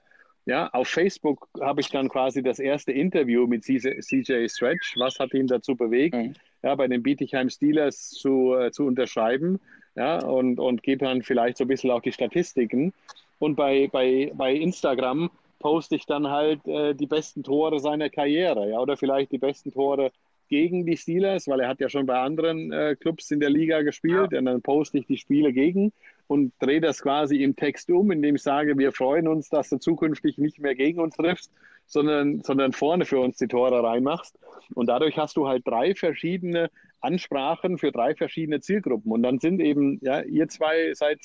[0.45, 4.95] Ja, auf Facebook habe ich dann quasi das erste Interview mit CJ Stretch.
[4.97, 6.35] Was hat ihn dazu bewegt, mhm.
[6.63, 9.61] ja, bei den Bietigheim Steelers zu, äh, zu unterschreiben?
[9.95, 12.93] Ja, und, und gebe dann vielleicht so ein bisschen auch die Statistiken.
[13.39, 15.31] Und bei, bei, bei Instagram
[15.63, 19.73] poste ich dann halt äh, die besten Tore seiner Karriere, ja, oder vielleicht die besten
[19.73, 20.11] Tore
[20.49, 23.81] gegen die Steelers, weil er hat ja schon bei anderen äh, Clubs in der Liga
[23.81, 24.39] gespielt ja.
[24.39, 25.93] und dann poste ich die Spiele gegen
[26.27, 29.79] und drehe das quasi im Text um, indem ich sage, wir freuen uns, dass du
[29.79, 31.51] zukünftig nicht mehr gegen uns triffst,
[31.87, 34.39] sondern, sondern vorne für uns die Tore reinmachst.
[34.75, 36.71] Und dadurch hast du halt drei verschiedene
[37.01, 39.11] Ansprachen für drei verschiedene Zielgruppen.
[39.11, 41.19] Und dann sind eben, ja, ihr zwei seid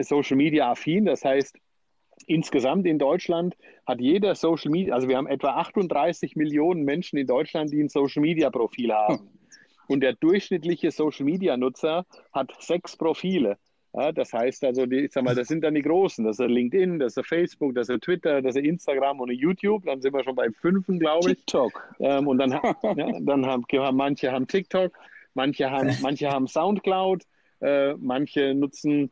[0.00, 1.56] Social Media affin, das heißt,
[2.26, 7.26] Insgesamt in Deutschland hat jeder Social Media, also wir haben etwa 38 Millionen Menschen in
[7.26, 9.30] Deutschland, die ein Social Media Profil haben.
[9.88, 13.56] Und der durchschnittliche Social Media Nutzer hat sechs Profile.
[13.94, 16.24] Ja, das heißt also, die, ich sag mal, das sind dann die großen.
[16.24, 19.84] Das ist LinkedIn, das ist Facebook, das ist Twitter, das ist Instagram und YouTube.
[19.86, 21.38] Dann sind wir schon bei fünfen, glaube ich.
[21.38, 21.96] TikTok.
[21.98, 22.50] Ähm, und dann,
[22.96, 24.92] ja, dann haben manche haben TikTok,
[25.34, 27.22] manche haben, manche haben Soundcloud,
[27.60, 29.10] äh, manche nutzen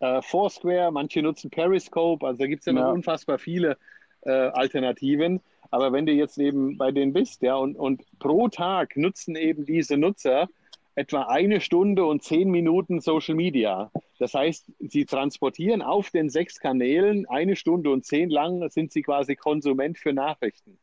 [0.00, 3.76] äh, Foursquare, manche nutzen Periscope, also da gibt es ja, ja, noch unfassbar viele
[4.22, 5.40] äh, Alternativen.
[5.70, 9.66] Aber wenn du jetzt eben bei denen bist, ja, und, und pro Tag nutzen eben
[9.66, 10.48] diese Nutzer
[10.94, 13.90] etwa eine Stunde und zehn Minuten Social Media.
[14.18, 19.02] Das heißt, sie transportieren auf den sechs Kanälen eine Stunde und zehn lang sind sie
[19.02, 20.78] quasi Konsument für Nachrichten.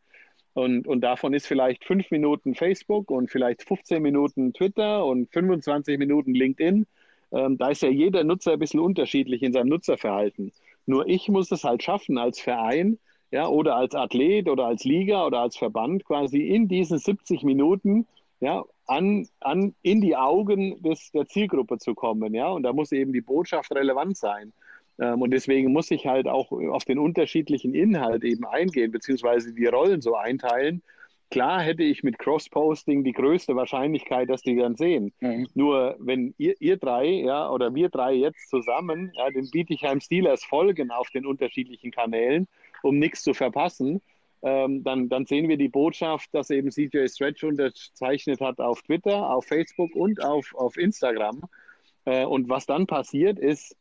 [0.54, 5.98] Und, und davon ist vielleicht fünf Minuten Facebook und vielleicht 15 Minuten Twitter und 25
[5.98, 6.86] Minuten LinkedIn
[7.34, 10.52] ähm, da ist ja jeder Nutzer ein bisschen unterschiedlich in seinem Nutzerverhalten.
[10.86, 13.00] Nur ich muss es halt schaffen, als Verein
[13.32, 18.06] ja, oder als Athlet oder als Liga oder als Verband quasi in diesen 70 Minuten
[18.40, 22.34] ja, an, an, in die Augen des, der Zielgruppe zu kommen.
[22.34, 22.50] Ja?
[22.50, 24.54] Und da muss eben die Botschaft relevant sein.
[25.00, 29.66] Ähm, und deswegen muss ich halt auch auf den unterschiedlichen Inhalt eben eingehen, beziehungsweise die
[29.66, 30.84] Rollen so einteilen,
[31.34, 35.12] klar hätte ich mit Cross-Posting die größte Wahrscheinlichkeit, dass die dann sehen.
[35.20, 35.48] Mhm.
[35.56, 40.44] Nur wenn ihr, ihr drei, ja, oder wir drei jetzt zusammen, ja, den Bietigheim Steelers
[40.44, 42.48] folgen auf den unterschiedlichen Kanälen,
[42.84, 44.00] um nichts zu verpassen,
[44.44, 49.28] ähm, dann, dann sehen wir die Botschaft, dass eben CJ Stretch unterzeichnet hat auf Twitter,
[49.32, 51.42] auf Facebook und auf, auf Instagram.
[52.06, 53.76] Äh, und was dann passiert ist,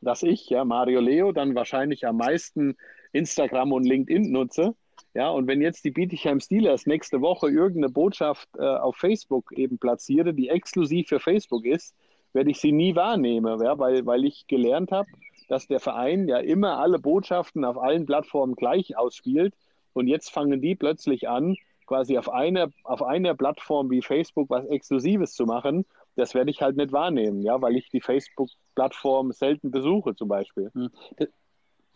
[0.00, 2.76] dass ich, ja, Mario Leo, dann wahrscheinlich am meisten
[3.12, 4.76] Instagram und LinkedIn nutze.
[5.16, 9.78] Ja, und wenn jetzt die Bietigheim Steelers nächste Woche irgendeine Botschaft äh, auf Facebook eben
[9.78, 11.94] platziere, die exklusiv für Facebook ist,
[12.34, 15.08] werde ich sie nie wahrnehmen, ja, weil, weil ich gelernt habe,
[15.48, 19.54] dass der Verein ja immer alle Botschaften auf allen Plattformen gleich ausspielt.
[19.94, 24.66] Und jetzt fangen die plötzlich an, quasi auf einer, auf einer Plattform wie Facebook was
[24.66, 29.70] Exklusives zu machen das werde ich halt nicht wahrnehmen, ja, weil ich die Facebook-Plattform selten
[29.70, 30.72] besuche zum Beispiel.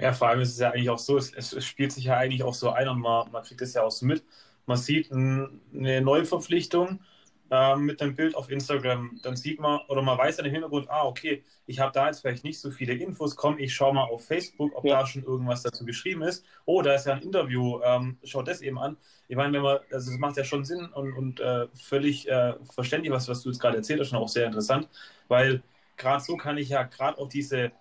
[0.01, 2.43] Ja, vor allem ist es ja eigentlich auch so, es, es spielt sich ja eigentlich
[2.43, 4.25] auch so ein und man, man kriegt es ja auch so mit.
[4.65, 7.01] Man sieht ein, eine Neuverpflichtung
[7.51, 10.89] äh, mit einem Bild auf Instagram, dann sieht man oder man weiß ja im Hintergrund,
[10.89, 14.05] ah, okay, ich habe da jetzt vielleicht nicht so viele Infos, komm, ich schaue mal
[14.05, 15.01] auf Facebook, ob ja.
[15.01, 16.47] da schon irgendwas dazu geschrieben ist.
[16.65, 18.97] Oh, da ist ja ein Interview, ähm, schaut das eben an.
[19.29, 22.55] Ich meine, wenn man, also das macht ja schon Sinn und, und äh, völlig äh,
[22.73, 24.89] verständlich, was, was du jetzt gerade erzählt hast, und auch sehr interessant,
[25.29, 25.63] weil
[25.99, 27.73] gerade so kann ich ja gerade auch diese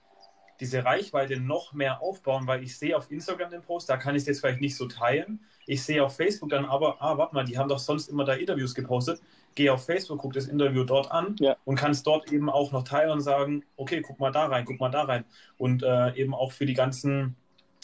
[0.60, 4.22] diese Reichweite noch mehr aufbauen, weil ich sehe auf Instagram den Post, da kann ich
[4.22, 5.40] es jetzt vielleicht nicht so teilen.
[5.66, 8.34] Ich sehe auf Facebook dann aber, ah, warte mal, die haben doch sonst immer da
[8.34, 9.22] Interviews gepostet
[9.56, 11.56] gehe auf Facebook, gucke das Interview dort an ja.
[11.66, 14.66] und kann es dort eben auch noch teilen und sagen, okay, guck mal da rein,
[14.66, 15.26] guck mal da rein.
[15.58, 17.36] Und äh, eben auch für die ganzen,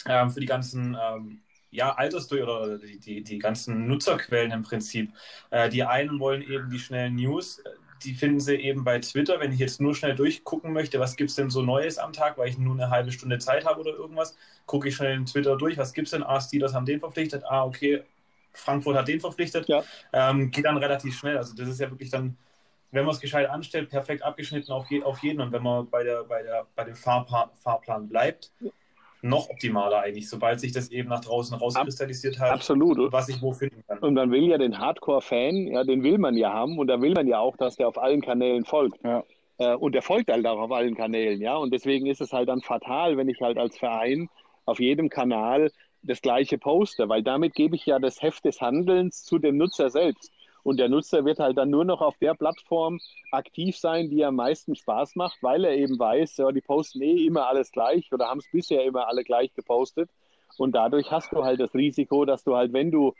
[0.04, 5.12] äh, für die ganzen ähm, ja, Altersdurch oder die, die, die ganzen Nutzerquellen im Prinzip.
[5.50, 7.62] Äh, die einen wollen eben die schnellen News,
[8.04, 9.40] die finden sie eben bei Twitter.
[9.40, 12.38] Wenn ich jetzt nur schnell durchgucken möchte, was gibt es denn so Neues am Tag,
[12.38, 15.56] weil ich nur eine halbe Stunde Zeit habe oder irgendwas, gucke ich schnell in Twitter
[15.56, 16.22] durch, was gibt es denn?
[16.22, 18.02] Ah, Steelers haben den verpflichtet, ah, okay,
[18.52, 19.68] Frankfurt hat den verpflichtet.
[19.68, 19.84] Ja.
[20.12, 21.36] Ähm, geht dann relativ schnell.
[21.36, 22.36] Also das ist ja wirklich dann,
[22.90, 25.40] wenn man es gescheit anstellt, perfekt abgeschnitten auf, je, auf jeden.
[25.40, 28.52] Und wenn man bei, der, bei, der, bei dem Fahrplan, Fahrplan bleibt,
[29.22, 32.52] noch optimaler eigentlich, sobald sich das eben nach draußen rauskristallisiert hat.
[32.52, 33.12] Absolut.
[33.12, 33.98] Was ich wo finden kann.
[33.98, 36.78] Und man will ja den Hardcore-Fan, ja, den will man ja haben.
[36.78, 39.02] Und da will man ja auch, dass der auf allen Kanälen folgt.
[39.02, 39.24] Ja.
[39.58, 41.56] Äh, und der folgt halt auch auf allen Kanälen, ja.
[41.56, 44.28] Und deswegen ist es halt dann fatal, wenn ich halt als Verein
[44.64, 45.70] auf jedem Kanal
[46.02, 49.90] das gleiche poste, weil damit gebe ich ja das Heft des Handelns zu dem Nutzer
[49.90, 50.30] selbst.
[50.66, 52.98] Und der Nutzer wird halt dann nur noch auf der Plattform
[53.30, 57.24] aktiv sein, die am meisten Spaß macht, weil er eben weiß, ja, die posten eh
[57.24, 60.10] immer alles gleich oder haben es bisher immer alle gleich gepostet.
[60.58, 63.14] Und dadurch hast du halt das Risiko, dass du halt, wenn du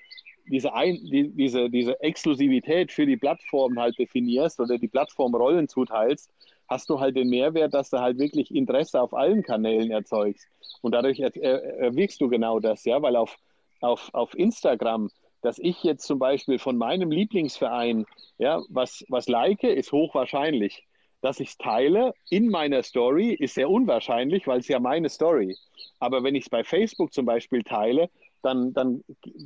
[0.48, 5.68] diese, Ein die, diese, diese Exklusivität für die Plattform halt definierst oder die Plattform Rollen
[5.68, 6.28] zuteilst,
[6.66, 10.48] hast du halt den Mehrwert, dass du halt wirklich Interesse auf allen Kanälen erzeugst.
[10.82, 13.36] Und dadurch er, er, erwirkst du genau das, ja, weil auf,
[13.82, 15.10] auf, auf Instagram,
[15.42, 18.06] dass ich jetzt zum Beispiel von meinem Lieblingsverein,
[18.38, 20.86] ja, was, was like, ist hochwahrscheinlich.
[21.22, 25.56] Dass ich es teile in meiner Story, ist sehr unwahrscheinlich, weil es ja meine Story.
[25.98, 28.10] Aber wenn ich es bei Facebook zum Beispiel teile,
[28.42, 29.02] dann, dann,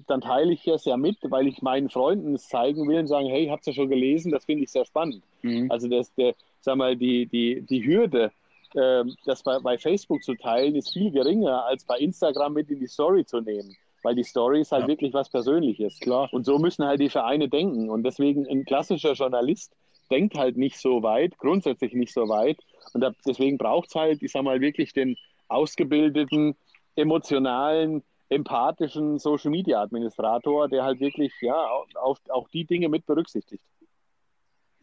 [0.07, 3.29] dann teile ich es ja mit, weil ich meinen Freunden es zeigen will und sagen,
[3.29, 4.31] hey, habt ihr schon gelesen?
[4.31, 5.23] Das finde ich sehr spannend.
[5.43, 5.71] Mhm.
[5.71, 8.31] Also das, der, sag mal, die, die, die Hürde,
[8.75, 12.81] äh, das bei, bei Facebook zu teilen, ist viel geringer, als bei Instagram mit in
[12.81, 13.75] die Story zu nehmen.
[14.03, 14.89] Weil die Story ist halt ja.
[14.89, 15.99] wirklich was Persönliches.
[16.01, 16.29] Klar.
[16.33, 17.91] Und so müssen halt die Vereine denken.
[17.91, 19.75] Und deswegen ein klassischer Journalist
[20.11, 22.59] denkt halt nicht so weit, grundsätzlich nicht so weit.
[22.93, 25.17] Und deswegen braucht es halt, ich sag mal, wirklich den
[25.49, 26.57] ausgebildeten,
[26.97, 33.63] emotionalen, empathischen Social Media Administrator, der halt wirklich ja auch, auch die Dinge mit berücksichtigt.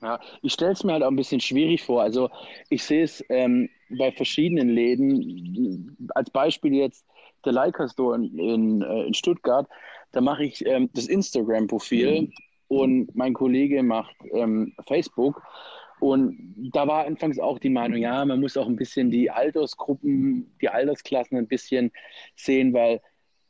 [0.02, 2.04] Ja, ich stelle es mir halt auch ein bisschen schwierig vor.
[2.04, 2.30] Also
[2.70, 7.04] ich sehe es ähm, bei verschiedenen Läden, als Beispiel jetzt
[7.48, 9.68] der Leica Store in, in, äh, in Stuttgart,
[10.12, 12.34] da mache ich ähm, das Instagram-Profil mhm.
[12.68, 15.42] und mein Kollege macht ähm, Facebook.
[16.00, 20.56] Und da war anfangs auch die Meinung, ja, man muss auch ein bisschen die Altersgruppen,
[20.62, 21.92] die Altersklassen ein bisschen
[22.36, 23.02] sehen, weil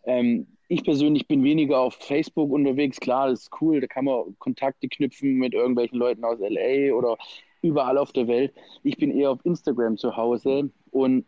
[0.05, 2.99] ähm, ich persönlich bin weniger auf Facebook unterwegs.
[2.99, 7.17] Klar, das ist cool, da kann man Kontakte knüpfen mit irgendwelchen Leuten aus LA oder
[7.61, 8.53] überall auf der Welt.
[8.83, 11.25] Ich bin eher auf Instagram zu Hause und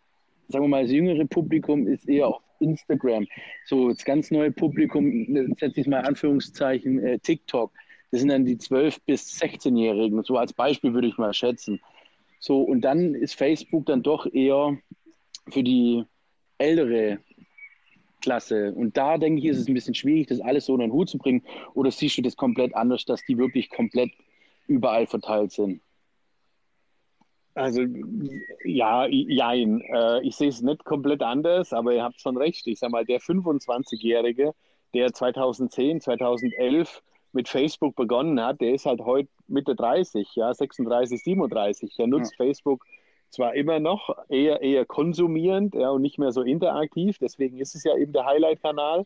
[0.47, 3.27] sagen wir mal, das jüngere Publikum ist eher auf Instagram.
[3.65, 7.71] So, das ganz neue Publikum, setze ich mal Anführungszeichen, äh, TikTok.
[8.11, 10.23] Das sind dann die 12- bis 16-Jährigen.
[10.23, 11.79] So als Beispiel würde ich mal schätzen.
[12.39, 14.77] So, und dann ist Facebook dann doch eher
[15.49, 16.03] für die
[16.57, 17.19] ältere
[18.21, 18.73] Klasse.
[18.73, 21.09] Und da denke ich, ist es ein bisschen schwierig, das alles so in den Hut
[21.09, 21.43] zu bringen.
[21.73, 24.11] Oder siehst du das komplett anders, dass die wirklich komplett
[24.67, 25.81] überall verteilt sind?
[27.55, 27.81] Also
[28.63, 29.81] ja, jein.
[29.81, 32.67] Äh, ich sehe es nicht komplett anders, aber ihr habt schon recht.
[32.67, 34.53] Ich sage mal, der 25-Jährige,
[34.93, 41.23] der 2010, 2011 mit Facebook begonnen hat, der ist halt heute Mitte 30, ja, 36,
[41.23, 41.95] 37.
[41.95, 42.45] Der nutzt ja.
[42.45, 42.85] Facebook
[43.29, 47.83] zwar immer noch eher, eher konsumierend ja, und nicht mehr so interaktiv, deswegen ist es
[47.83, 49.05] ja eben der Highlight-Kanal.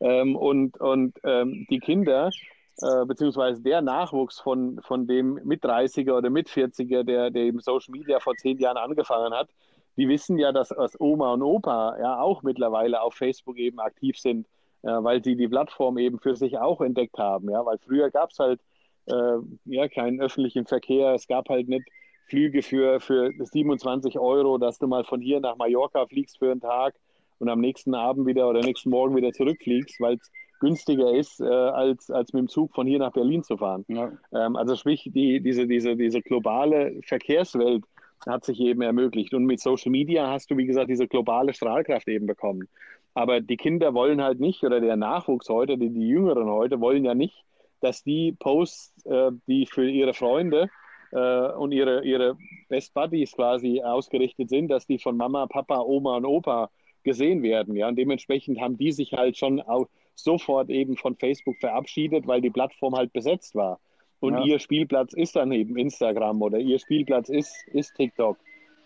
[0.00, 2.30] Ähm, und und ähm, die Kinder,
[2.78, 7.60] äh, beziehungsweise der Nachwuchs von, von dem mit 30er oder mit 40er, der, der eben
[7.60, 9.48] Social Media vor zehn Jahren angefangen hat,
[9.96, 14.18] die wissen ja, dass, dass Oma und Opa ja auch mittlerweile auf Facebook eben aktiv
[14.18, 14.46] sind
[14.82, 17.50] ja, weil sie die Plattform eben für sich auch entdeckt haben.
[17.50, 18.60] Ja, weil früher gab es halt
[19.06, 21.88] äh, ja, keinen öffentlichen Verkehr, es gab halt nicht
[22.28, 26.60] Flüge für, für 27 Euro, dass du mal von hier nach Mallorca fliegst für einen
[26.60, 26.94] Tag
[27.38, 30.30] und am nächsten Abend wieder oder nächsten Morgen wieder zurückfliegst, weil es
[30.62, 33.84] günstiger ist, äh, als, als mit dem Zug von hier nach Berlin zu fahren.
[33.88, 34.12] Ja.
[34.32, 37.84] Ähm, also sprich, die, diese, diese, diese globale Verkehrswelt
[38.24, 39.34] hat sich eben ermöglicht.
[39.34, 42.68] Und mit Social Media hast du, wie gesagt, diese globale Strahlkraft eben bekommen.
[43.14, 47.04] Aber die Kinder wollen halt nicht, oder der Nachwuchs heute, die, die Jüngeren heute, wollen
[47.04, 47.44] ja nicht,
[47.80, 50.70] dass die Posts, äh, die für ihre Freunde
[51.10, 52.38] äh, und ihre, ihre
[52.68, 56.70] Best Buddies quasi ausgerichtet sind, dass die von Mama, Papa, Oma und Opa
[57.02, 57.74] gesehen werden.
[57.74, 57.88] Ja?
[57.88, 59.88] Und dementsprechend haben die sich halt schon auch
[60.22, 63.80] sofort eben von Facebook verabschiedet, weil die Plattform halt besetzt war.
[64.20, 64.44] Und ja.
[64.44, 68.36] ihr Spielplatz ist dann eben Instagram oder ihr Spielplatz ist, ist TikTok.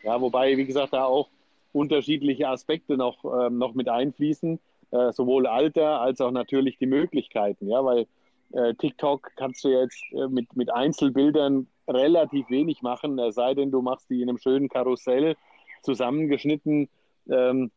[0.02, 1.28] Ja, wobei, wie gesagt, da auch
[1.72, 4.58] unterschiedliche Aspekte noch, äh, noch mit einfließen,
[4.92, 8.06] äh, sowohl Alter als auch natürlich die Möglichkeiten, ja, weil
[8.52, 13.70] äh, TikTok kannst du jetzt äh, mit, mit Einzelbildern relativ wenig machen, es sei denn,
[13.70, 15.36] du machst die in einem schönen Karussell
[15.82, 16.88] zusammengeschnitten,
[17.28, 17.70] ähm,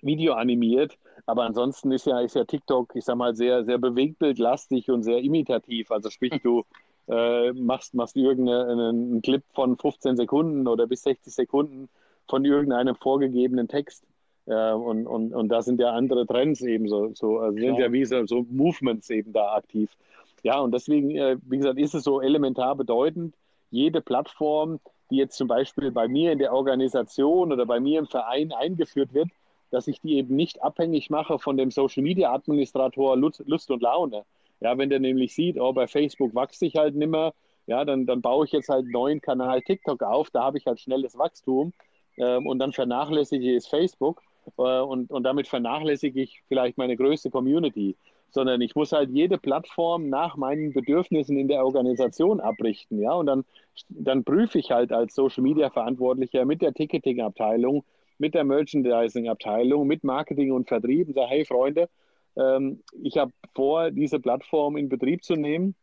[0.00, 0.98] Video animiert.
[1.26, 5.18] Aber ansonsten ist ja, ist ja TikTok, ich sag mal, sehr, sehr bewegtbildlastig und sehr
[5.18, 5.90] imitativ.
[5.90, 6.64] Also sprich, du
[7.08, 11.88] äh, machst, machst irgendeinen Clip von 15 Sekunden oder bis 60 Sekunden
[12.28, 14.04] von irgendeinem vorgegebenen Text.
[14.46, 17.92] Äh, und, und, und da sind ja andere Trends eben so, so also sind ja
[17.92, 19.90] wie so, so Movements eben da aktiv.
[20.42, 23.34] Ja, und deswegen, äh, wie gesagt, ist es so elementar bedeutend,
[23.70, 24.80] jede Plattform,
[25.10, 29.14] die jetzt zum Beispiel bei mir in der Organisation oder bei mir im Verein eingeführt
[29.14, 29.28] wird,
[29.72, 34.24] dass ich die eben nicht abhängig mache von dem Social Media Administrator Lust, und Laune.
[34.60, 37.32] Ja, wenn der nämlich sieht, oh, bei Facebook wachse ich halt nimmer,
[37.66, 40.66] ja, dann, dann baue ich jetzt halt einen neuen Kanal TikTok auf, da habe ich
[40.66, 41.72] halt schnelles Wachstum
[42.18, 44.22] ähm, und dann vernachlässige ich Facebook
[44.58, 47.96] äh, und, und damit vernachlässige ich vielleicht meine größte Community,
[48.30, 53.26] sondern ich muss halt jede Plattform nach meinen Bedürfnissen in der Organisation abrichten, ja, und
[53.26, 53.44] dann,
[53.88, 57.84] dann prüfe ich halt als Social Media Verantwortlicher mit der Ticketing Abteilung,
[58.22, 61.88] mit der Merchandising Abteilung, mit Marketing und Vertrieb und sage, hey Freunde,
[62.36, 65.74] ähm, ich habe vor, diese Plattform in Betrieb zu nehmen.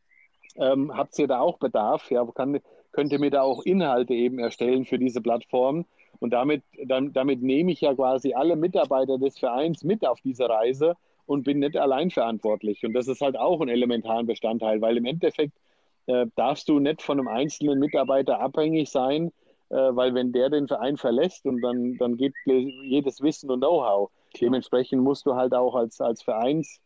[0.55, 2.09] Ähm, habt ihr da auch Bedarf?
[2.09, 2.61] Ja, kann,
[2.93, 5.85] könnt ihr mir da auch Inhalte eben erstellen für diese Plattform?
[6.19, 10.47] Und damit, dann, damit nehme ich ja quasi alle Mitarbeiter des Vereins mit auf diese
[10.47, 12.85] Reise und bin nicht allein verantwortlich.
[12.85, 15.57] Und das ist halt auch ein elementarer Bestandteil, weil im Endeffekt
[16.05, 19.33] äh, darfst du nicht von einem einzelnen Mitarbeiter abhängig sein,
[19.70, 24.09] weil wenn der den Verein verlässt und dann, dann geht jedes Wissen und Know-how.
[24.39, 26.80] Dementsprechend musst du halt auch als, als Vereins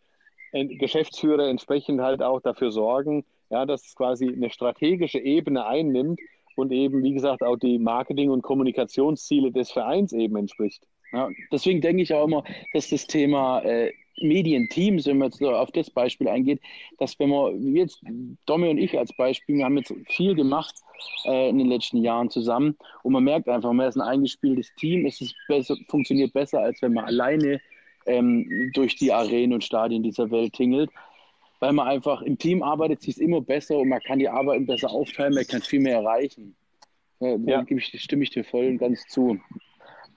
[0.51, 6.19] Geschäftsführer entsprechend halt auch dafür sorgen, ja, dass es quasi eine strategische Ebene einnimmt,
[6.55, 10.83] und eben, wie gesagt, auch die Marketing- und Kommunikationsziele des Vereins eben entspricht.
[11.11, 15.71] Ja, deswegen denke ich auch immer, dass das Thema äh, Medienteams, wenn man jetzt auf
[15.71, 16.61] das Beispiel eingeht,
[16.99, 18.01] dass wenn man jetzt,
[18.45, 20.75] Domi und ich als Beispiel, wir haben jetzt viel gemacht
[21.25, 25.05] äh, in den letzten Jahren zusammen und man merkt einfach, man ist ein eingespieltes Team,
[25.05, 27.59] es ist besser, funktioniert besser, als wenn man alleine
[28.05, 30.89] ähm, durch die Arenen und Stadien dieser Welt tingelt
[31.63, 34.91] weil man einfach im Team arbeitet, sich immer besser und man kann die Arbeiten besser
[34.91, 36.57] aufteilen, man kann viel mehr erreichen.
[37.21, 37.65] Ja, ja.
[37.65, 39.39] Ich, stimme ich dir voll und ganz zu.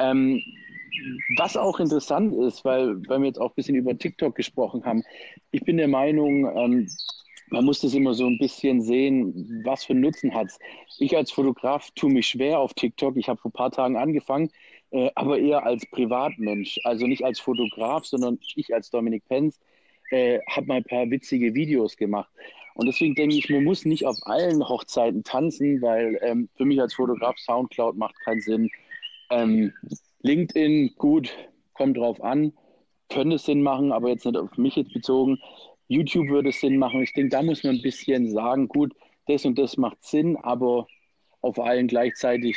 [0.01, 0.43] Ähm,
[1.37, 5.03] was auch interessant ist, weil, weil wir jetzt auch ein bisschen über TikTok gesprochen haben,
[5.51, 6.89] ich bin der Meinung, ähm,
[7.51, 10.59] man muss das immer so ein bisschen sehen, was für Nutzen hat es.
[10.99, 13.17] Ich als Fotograf tue mich schwer auf TikTok.
[13.17, 14.51] Ich habe vor ein paar Tagen angefangen,
[14.91, 16.81] äh, aber eher als Privatmensch.
[16.83, 19.61] Also nicht als Fotograf, sondern ich als Dominik Penz
[20.11, 22.31] äh, habe mal ein paar witzige Videos gemacht.
[22.75, 26.81] Und deswegen denke ich, man muss nicht auf allen Hochzeiten tanzen, weil ähm, für mich
[26.81, 28.71] als Fotograf Soundcloud macht keinen Sinn.
[29.31, 29.73] Ähm,
[30.27, 31.33] LinkedIn, gut,
[31.75, 32.53] kommt drauf an,
[33.09, 35.39] könnte Sinn machen, aber jetzt nicht auf mich jetzt bezogen.
[35.89, 37.03] YouTube würde Sinn machen.
[37.03, 38.93] Ich denke, da muss man ein bisschen sagen, gut,
[39.29, 40.89] das und das macht Sinn, aber
[41.41, 42.57] auf allen gleichzeitig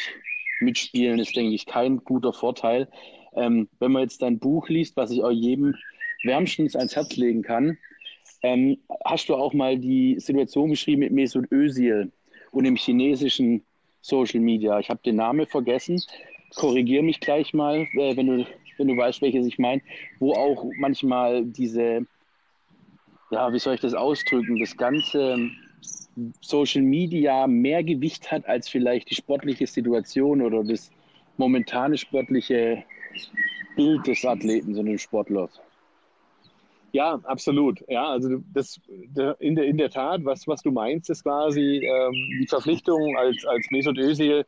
[0.61, 2.89] mitspielen ist, denke ich, kein guter Vorteil.
[3.35, 5.75] Ähm, wenn man jetzt dein Buch liest, was ich auch jedem
[6.23, 7.77] wärmstens ans Herz legen kann.
[8.41, 12.11] Ähm, hast du auch mal die Situation beschrieben mit Mesut Özil
[12.51, 13.63] und dem chinesischen
[14.01, 14.79] Social Media?
[14.79, 16.01] Ich habe den Namen vergessen.
[16.55, 18.45] Korrigiere mich gleich mal, äh, wenn, du,
[18.77, 19.81] wenn du weißt, welches ich meine.
[20.19, 22.05] Wo auch manchmal diese
[23.31, 25.49] ja, wie soll ich das ausdrücken, das ganze
[26.41, 30.91] Social Media mehr Gewicht hat als vielleicht die sportliche Situation oder das
[31.37, 32.83] momentane sportliche
[33.75, 35.61] Bild des Athleten, sondern des Sportlers.
[36.91, 37.83] Ja, absolut.
[37.87, 38.81] Ja, also das
[39.39, 43.45] in der, in der Tat, was, was du meinst, ist quasi ähm, die Verpflichtung, als,
[43.45, 44.43] als Mesut Özil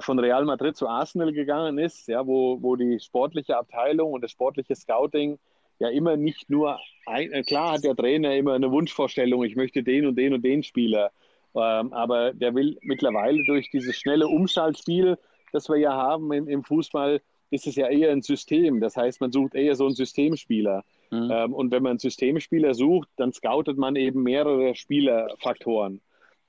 [0.00, 4.32] von Real Madrid zu Arsenal gegangen ist, ja, wo, wo die sportliche Abteilung und das
[4.32, 5.38] sportliche Scouting
[5.78, 9.82] ja immer nicht nur, ein, äh, klar hat der Trainer immer eine Wunschvorstellung, ich möchte
[9.82, 11.10] den und den und den Spieler,
[11.54, 15.18] ähm, aber der will mittlerweile durch dieses schnelle Umschaltspiel,
[15.52, 17.20] das wir ja haben im, im Fußball,
[17.50, 18.80] ist es ja eher ein System.
[18.80, 20.84] Das heißt, man sucht eher so einen Systemspieler.
[21.10, 21.30] Mhm.
[21.32, 26.00] Ähm, und wenn man einen Systemspieler sucht, dann scoutet man eben mehrere Spielerfaktoren.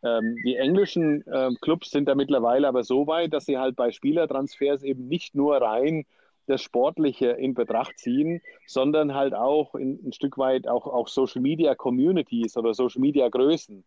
[0.03, 3.91] Ähm, die englischen äh, Clubs sind da mittlerweile aber so weit, dass sie halt bei
[3.91, 6.05] Spielertransfers eben nicht nur rein
[6.47, 11.41] das Sportliche in Betracht ziehen, sondern halt auch in, ein Stück weit auch, auch Social
[11.41, 13.83] Media Communities oder Social Media Größen,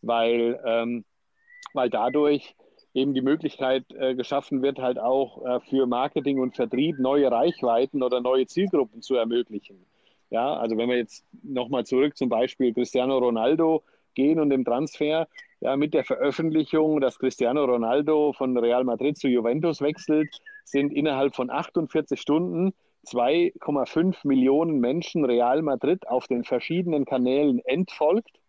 [0.00, 1.04] weil, ähm,
[1.72, 2.54] weil dadurch
[2.94, 8.02] eben die Möglichkeit äh, geschaffen wird, halt auch äh, für Marketing und Vertrieb neue Reichweiten
[8.02, 9.84] oder neue Zielgruppen zu ermöglichen.
[10.30, 13.82] Ja, also wenn wir jetzt nochmal zurück zum Beispiel Cristiano Ronaldo
[14.14, 15.26] gehen und dem Transfer,
[15.64, 20.28] ja, mit der Veröffentlichung, dass Cristiano Ronaldo von Real Madrid zu Juventus wechselt,
[20.64, 22.74] sind innerhalb von 48 Stunden
[23.06, 28.40] 2,5 Millionen Menschen Real Madrid auf den verschiedenen Kanälen entfolgt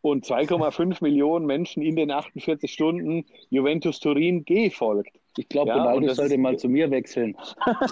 [0.00, 5.18] und 2,5 Millionen Menschen in den 48 Stunden Juventus Turin gefolgt.
[5.36, 7.36] Ich glaube, ja, Ronaldo sollte ist, mal zu mir wechseln.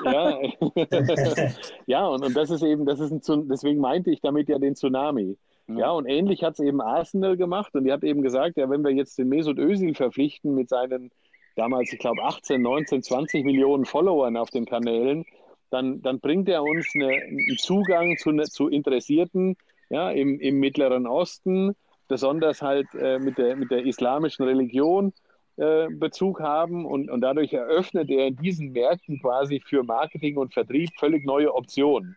[0.04, 0.38] Ja,
[1.86, 4.76] ja und, und das ist eben, das ist ein, deswegen meinte ich damit ja den
[4.76, 5.36] Tsunami.
[5.68, 8.84] Ja, und ähnlich hat es eben Arsenal gemacht und die hat eben gesagt, ja, wenn
[8.84, 11.10] wir jetzt den Mesut Özil verpflichten mit seinen
[11.56, 15.24] damals, ich glaube, 18, 19, 20 Millionen Followern auf den Kanälen,
[15.70, 19.56] dann, dann bringt er uns eine, einen Zugang zu, zu Interessierten
[19.90, 21.74] ja, im, im Mittleren Osten,
[22.08, 25.12] besonders halt äh, mit, der, mit der islamischen Religion
[25.56, 30.52] äh, Bezug haben und, und dadurch eröffnet er in diesen Märkten quasi für Marketing und
[30.52, 32.16] Vertrieb völlig neue Optionen.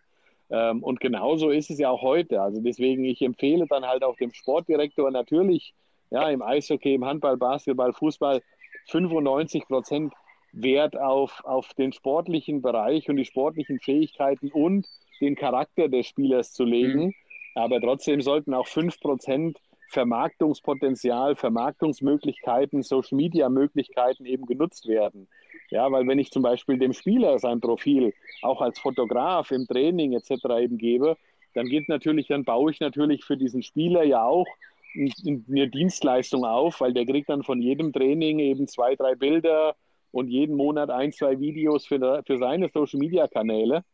[0.50, 2.40] Ähm, und genauso ist es ja auch heute.
[2.40, 5.74] Also deswegen, ich empfehle dann halt auch dem Sportdirektor natürlich,
[6.10, 8.42] ja, im Eishockey, im Handball, Basketball, Fußball
[8.88, 10.12] 95 Prozent
[10.52, 14.86] Wert auf, auf den sportlichen Bereich und die sportlichen Fähigkeiten und
[15.20, 17.06] den Charakter des Spielers zu legen.
[17.06, 17.14] Mhm.
[17.54, 25.28] Aber trotzdem sollten auch 5 Prozent Vermarktungspotenzial, Vermarktungsmöglichkeiten, Social Media Möglichkeiten eben genutzt werden.
[25.70, 30.12] Ja, weil wenn ich zum Beispiel dem Spieler sein Profil auch als Fotograf im Training
[30.12, 30.44] etc.
[30.60, 31.16] eben gebe,
[31.54, 34.46] dann geht natürlich, dann baue ich natürlich für diesen Spieler ja auch
[34.94, 39.74] eine Dienstleistung auf, weil der kriegt dann von jedem Training eben zwei, drei Bilder
[40.12, 43.84] und jeden Monat ein, zwei Videos für, für seine Social Media Kanäle.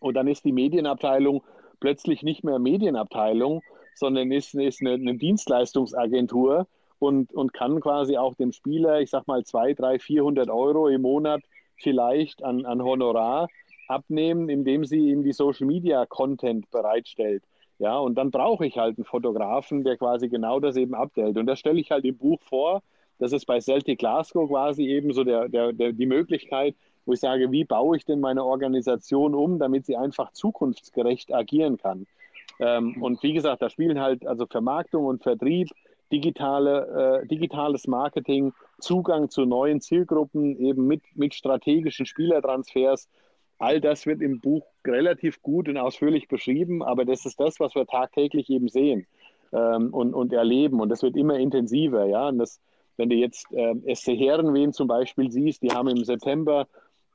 [0.00, 1.44] Und dann ist die Medienabteilung
[1.80, 3.62] plötzlich nicht mehr Medienabteilung,
[3.94, 6.66] sondern ist, ist eine, eine Dienstleistungsagentur
[7.02, 11.02] und, und kann quasi auch dem Spieler, ich sag mal, 200, 300, 400 Euro im
[11.02, 11.42] Monat
[11.76, 13.48] vielleicht an, an Honorar
[13.88, 17.42] abnehmen, indem sie ihm die Social Media Content bereitstellt.
[17.78, 21.36] Ja, und dann brauche ich halt einen Fotografen, der quasi genau das eben abdellt.
[21.36, 22.82] Und das stelle ich halt im Buch vor.
[23.18, 27.20] Das ist bei Celtic Glasgow quasi eben so der, der, der, die Möglichkeit, wo ich
[27.20, 32.06] sage, wie baue ich denn meine Organisation um, damit sie einfach zukunftsgerecht agieren kann.
[32.60, 35.68] Ähm, und wie gesagt, da spielen halt also Vermarktung und Vertrieb,
[36.12, 43.08] digitale, äh, digitales Marketing, Zugang zu neuen Zielgruppen, eben mit, mit strategischen Spielertransfers.
[43.58, 47.74] All das wird im Buch relativ gut und ausführlich beschrieben, aber das ist das, was
[47.74, 49.06] wir tagtäglich eben sehen
[49.52, 50.80] ähm, und, und erleben.
[50.80, 52.04] Und das wird immer intensiver.
[52.06, 52.28] Ja?
[52.28, 52.60] Und das,
[52.96, 56.66] wenn du jetzt äh, SC Herrenwehen zum Beispiel siehst, die haben im September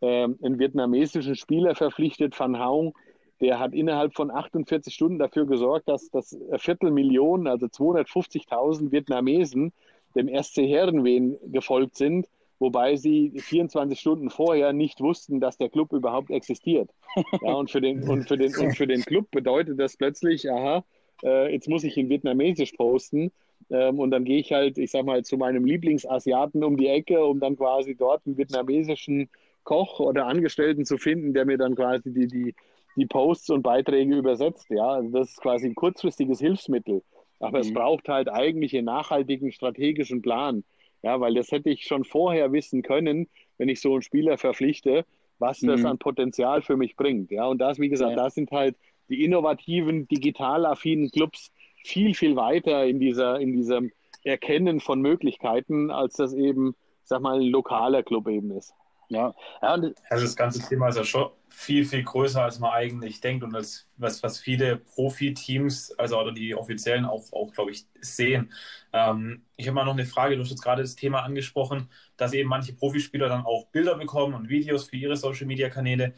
[0.01, 2.93] äh, einen vietnamesischen Spieler verpflichtet, Van Haung,
[3.41, 9.73] der hat innerhalb von 48 Stunden dafür gesorgt, dass das Viertelmillion, also 250.000 Vietnamesen
[10.15, 12.27] dem SC Herrenwehen gefolgt sind,
[12.59, 16.89] wobei sie 24 Stunden vorher nicht wussten, dass der Club überhaupt existiert.
[17.41, 20.83] Ja, und, für den, und, für den, und für den Club bedeutet das plötzlich, aha,
[21.23, 23.31] äh, jetzt muss ich in Vietnamesisch posten.
[23.69, 27.23] Ähm, und dann gehe ich halt, ich sag mal, zu meinem Lieblingsasiaten um die Ecke,
[27.25, 29.29] um dann quasi dort einen vietnamesischen
[29.63, 32.55] Koch oder Angestellten zu finden, der mir dann quasi die, die,
[32.97, 34.67] die Posts und Beiträge übersetzt.
[34.69, 37.03] Ja, also das ist quasi ein kurzfristiges Hilfsmittel.
[37.39, 37.63] Aber mhm.
[37.63, 40.63] es braucht halt eigentlich einen nachhaltigen strategischen Plan.
[41.03, 43.27] Ja, weil das hätte ich schon vorher wissen können,
[43.57, 45.05] wenn ich so einen Spieler verpflichte,
[45.37, 45.85] was das mhm.
[45.85, 47.31] an Potenzial für mich bringt.
[47.31, 48.17] Ja, und das, wie gesagt, ja.
[48.17, 48.75] da sind halt
[49.07, 51.51] die innovativen, digital affinen Clubs
[51.83, 53.91] viel, viel weiter in dieser, in diesem
[54.23, 58.73] Erkennen von Möglichkeiten, als das eben, sag mal, ein lokaler Club eben ist.
[59.09, 59.33] Ja.
[59.61, 59.69] ja
[60.09, 63.51] also das ganze Thema ist ja schon viel, viel größer, als man eigentlich denkt und
[63.53, 68.51] das, was, was viele Profiteams, also oder die offiziellen auch, auch glaube ich, sehen.
[68.93, 72.33] Ähm, ich habe mal noch eine Frage, du hast jetzt gerade das Thema angesprochen, dass
[72.33, 76.13] eben manche Profispieler dann auch Bilder bekommen und Videos für ihre Social-Media-Kanäle.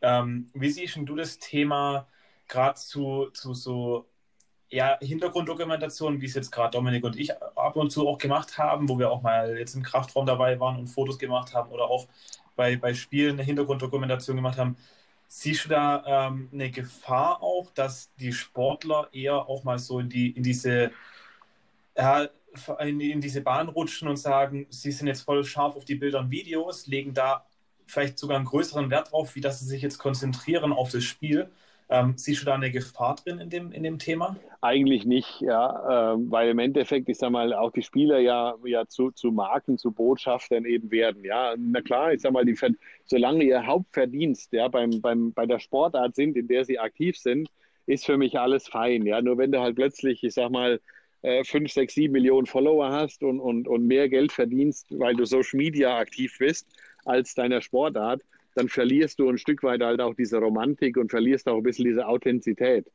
[0.00, 2.06] Ähm, wie siehst du das Thema
[2.46, 4.08] gerade zu, zu so
[4.74, 8.88] ja, Hintergrunddokumentation, wie es jetzt gerade Dominik und ich ab und zu auch gemacht haben,
[8.88, 12.08] wo wir auch mal jetzt im Kraftraum dabei waren und Fotos gemacht haben oder auch
[12.56, 14.76] bei, bei Spielen eine Hintergrunddokumentation gemacht haben.
[15.28, 20.08] Siehst du da ähm, eine Gefahr auch, dass die Sportler eher auch mal so in,
[20.08, 20.90] die, in diese
[21.96, 22.28] ja,
[22.80, 26.20] in, in diese Bahn rutschen und sagen, sie sind jetzt voll scharf auf die Bilder
[26.20, 27.46] und Videos, legen da
[27.86, 31.50] vielleicht sogar einen größeren Wert drauf, wie dass sie sich jetzt konzentrieren auf das Spiel
[31.90, 34.36] ähm, siehst du da eine Gefahr drin in dem, in dem Thema?
[34.60, 38.86] Eigentlich nicht, ja, äh, weil im Endeffekt, ich sag mal, auch die Spieler ja, ja
[38.86, 41.24] zu, zu Marken, zu Botschaftern eben werden.
[41.24, 42.58] Ja, na klar, ich sag mal, die,
[43.04, 47.48] solange ihr Hauptverdienst ja, beim, beim, bei der Sportart sind, in der sie aktiv sind,
[47.86, 49.04] ist für mich alles fein.
[49.04, 50.80] Ja, nur wenn du halt plötzlich, ich sag mal,
[51.24, 55.56] 5, 6, 7 Millionen Follower hast und, und, und mehr Geld verdienst, weil du Social
[55.56, 56.68] Media aktiv bist,
[57.06, 58.22] als deiner Sportart,
[58.54, 61.86] dann verlierst du ein Stück weit halt auch diese Romantik und verlierst auch ein bisschen
[61.86, 62.86] diese Authentizität.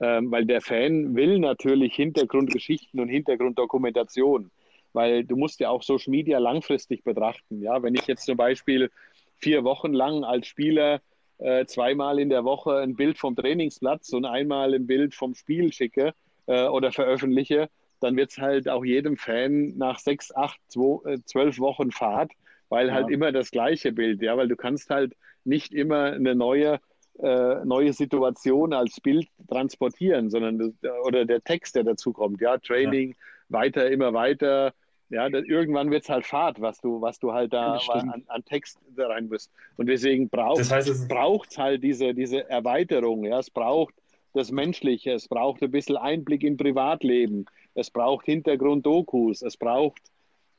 [0.00, 4.50] Ähm, weil der Fan will natürlich Hintergrundgeschichten und Hintergrunddokumentation,
[4.92, 7.62] weil du musst ja auch Social Media langfristig betrachten.
[7.62, 8.90] Ja, wenn ich jetzt zum Beispiel
[9.36, 11.00] vier Wochen lang als Spieler
[11.38, 15.72] äh, zweimal in der Woche ein Bild vom Trainingsplatz und einmal ein Bild vom Spiel
[15.72, 16.12] schicke
[16.46, 17.68] äh, oder veröffentliche,
[18.00, 20.58] dann wird es halt auch jedem Fan nach sechs, acht,
[21.04, 22.32] äh, zwölf Wochen Fahrt
[22.68, 23.14] weil halt ja.
[23.14, 26.80] immer das gleiche Bild, ja, weil du kannst halt nicht immer eine neue
[27.22, 32.58] äh, neue Situation als Bild transportieren, sondern das, oder der Text, der dazu kommt, ja,
[32.58, 33.16] Training, ja.
[33.50, 34.74] weiter, immer weiter,
[35.10, 38.44] ja, das, irgendwann wird es halt Fahrt, was du, was du halt da an, an,
[38.44, 39.50] Text da rein musst.
[39.76, 43.94] Und deswegen braucht das heißt, es braucht halt diese, diese Erweiterung, ja, es braucht
[44.32, 50.02] das Menschliche, es braucht ein bisschen Einblick in Privatleben, es braucht Hintergrund-Dokus, es braucht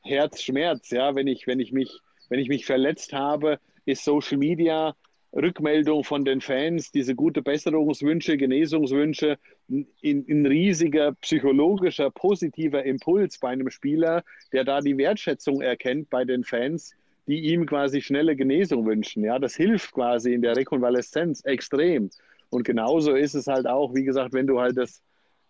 [0.06, 4.94] Herzschmerz, ja, wenn ich, wenn ich mich, wenn ich mich verletzt habe, ist Social Media
[5.36, 9.38] Rückmeldung von den Fans, diese gute Besserungswünsche, Genesungswünsche,
[9.68, 16.42] ein riesiger psychologischer, positiver Impuls bei einem Spieler, der da die Wertschätzung erkennt bei den
[16.42, 16.92] Fans,
[17.26, 19.24] die ihm quasi schnelle Genesung wünschen.
[19.24, 22.08] Ja, das hilft quasi in der Rekonvaleszenz extrem.
[22.48, 25.02] Und genauso ist es halt auch, wie gesagt, wenn du halt das,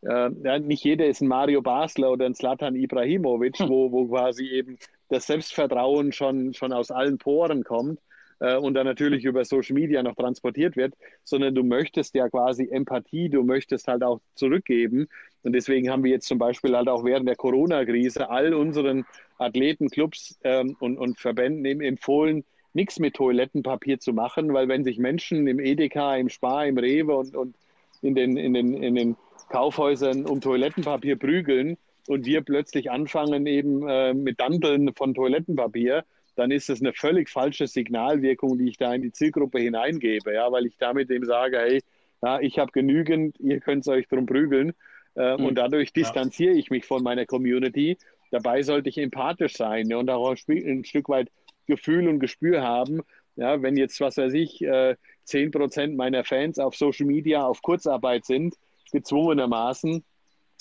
[0.03, 3.69] äh, ja, nicht jeder ist ein Mario Basler oder ein Zlatan Ibrahimovic, hm.
[3.69, 4.79] wo, wo quasi eben
[5.09, 8.01] das Selbstvertrauen schon, schon aus allen Poren kommt
[8.41, 10.95] äh, und dann natürlich über Social Media noch transportiert wird,
[11.25, 15.09] sondern du möchtest ja quasi Empathie, du möchtest halt auch zurückgeben.
[15.43, 19.05] Und deswegen haben wir jetzt zum Beispiel halt auch während der Corona-Krise all unseren
[19.39, 24.99] Athletenclubs ähm, und, und Verbänden eben empfohlen, nichts mit Toilettenpapier zu machen, weil wenn sich
[24.99, 27.55] Menschen im Edeka, im Spar, im Rewe und, und
[28.03, 29.17] in den, in den, in den
[29.49, 31.77] Kaufhäusern um Toilettenpapier prügeln
[32.09, 36.05] und wir plötzlich anfangen eben äh, mit Danteln von Toilettenpapier,
[36.37, 40.51] dann ist das eine völlig falsche Signalwirkung, die ich da in die Zielgruppe hineingebe, ja,
[40.53, 41.83] weil ich damit eben sage, hey,
[42.23, 44.73] ja, ich habe genügend, ihr könnt euch drum prügeln
[45.15, 45.47] äh, mhm.
[45.47, 47.97] und dadurch distanziere ich mich von meiner Community.
[48.31, 51.31] Dabei sollte ich empathisch sein ja, und auch ein Stück weit
[51.67, 53.03] Gefühl und Gespür haben.
[53.37, 58.25] Ja, wenn jetzt, was weiß ich, äh, 10% meiner Fans auf Social Media auf Kurzarbeit
[58.25, 58.55] sind,
[58.93, 60.05] gezwungenermaßen.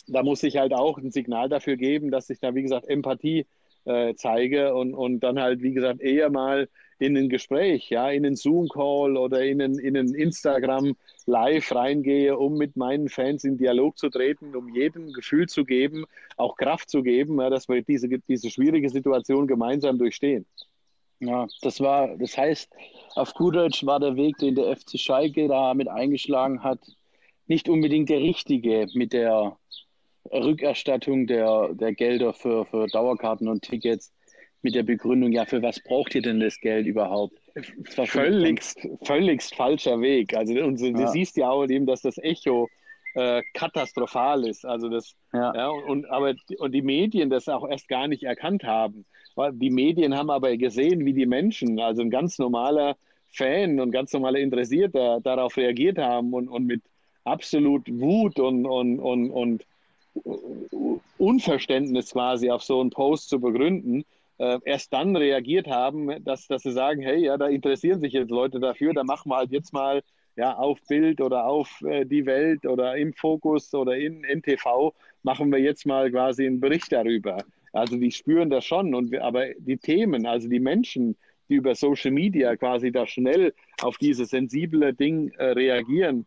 [0.08, 3.46] Da muss ich halt auch ein Signal dafür geben, dass ich da, wie gesagt, Empathie
[3.86, 6.68] äh, zeige und, und dann halt, wie gesagt, eher mal
[6.98, 10.96] in ein Gespräch, ja, in einen Zoom-Call oder in einen, in einen Instagram
[11.26, 16.06] live reingehe, um mit meinen Fans in Dialog zu treten, um jedem Gefühl zu geben,
[16.38, 20.46] auch Kraft zu geben, ja, dass wir diese, diese schwierige Situation gemeinsam durchstehen.
[21.20, 22.70] Ja, das war, das heißt,
[23.16, 26.80] auf Deutsch war der Weg, den der FC Schalke da mit eingeschlagen hat,
[27.48, 29.58] nicht unbedingt der richtige mit der
[30.32, 34.12] Rückerstattung der, der Gelder für, für Dauerkarten und Tickets
[34.62, 37.40] mit der Begründung, ja, für was braucht ihr denn das Geld überhaupt?
[38.06, 40.36] Völligst, völligst falscher Weg.
[40.36, 41.08] Also und du ja.
[41.08, 42.68] siehst ja auch eben, dass das Echo
[43.14, 44.66] äh, katastrophal ist.
[44.66, 45.54] Also das, ja.
[45.56, 45.70] ja.
[45.70, 49.06] und, aber, und die Medien das auch erst gar nicht erkannt haben.
[49.54, 52.96] Die Medien haben aber gesehen, wie die Menschen, also ein ganz normaler
[53.32, 56.82] Fan und ganz normaler Interessierter darauf reagiert haben und, und mit
[57.26, 59.66] absolut Wut und, und, und, und
[61.18, 64.06] Unverständnis quasi auf so einen Post zu begründen,
[64.38, 68.32] äh, erst dann reagiert haben, dass, dass sie sagen, hey, ja, da interessieren sich jetzt
[68.32, 70.02] Leute dafür, da machen wir halt jetzt mal
[70.36, 75.52] ja, auf Bild oder auf äh, die Welt oder im Fokus oder in NTV machen
[75.52, 77.38] wir jetzt mal quasi einen Bericht darüber.
[77.72, 81.16] Also die spüren das schon, und wir, aber die Themen, also die Menschen,
[81.50, 86.26] die über Social Media quasi da schnell auf dieses sensible Ding äh, reagieren,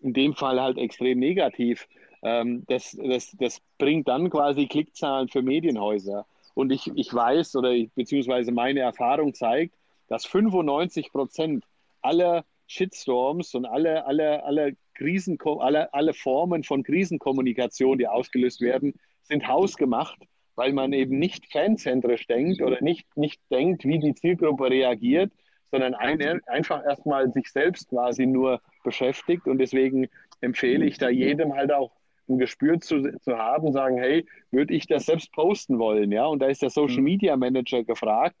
[0.00, 1.88] in dem Fall halt extrem negativ,
[2.22, 6.26] ähm, das, das, das bringt dann quasi Klickzahlen für Medienhäuser.
[6.54, 9.74] Und ich, ich weiß oder ich, beziehungsweise meine Erfahrung zeigt,
[10.08, 11.64] dass 95 Prozent
[12.02, 18.94] aller Shitstorms und alle, alle, alle, Krisen, alle, alle Formen von Krisenkommunikation, die ausgelöst werden,
[19.22, 20.18] sind hausgemacht,
[20.54, 25.32] weil man eben nicht fanzentrisch denkt oder nicht, nicht denkt, wie die Zielgruppe reagiert,
[25.70, 29.46] sondern ein, einfach erstmal sich selbst quasi nur beschäftigt.
[29.46, 30.08] Und deswegen
[30.40, 31.92] empfehle ich da jedem halt auch
[32.28, 36.12] ein Gespür zu, zu haben, sagen, hey, würde ich das selbst posten wollen?
[36.12, 37.04] Ja, und da ist der Social mhm.
[37.04, 38.36] Media Manager gefragt,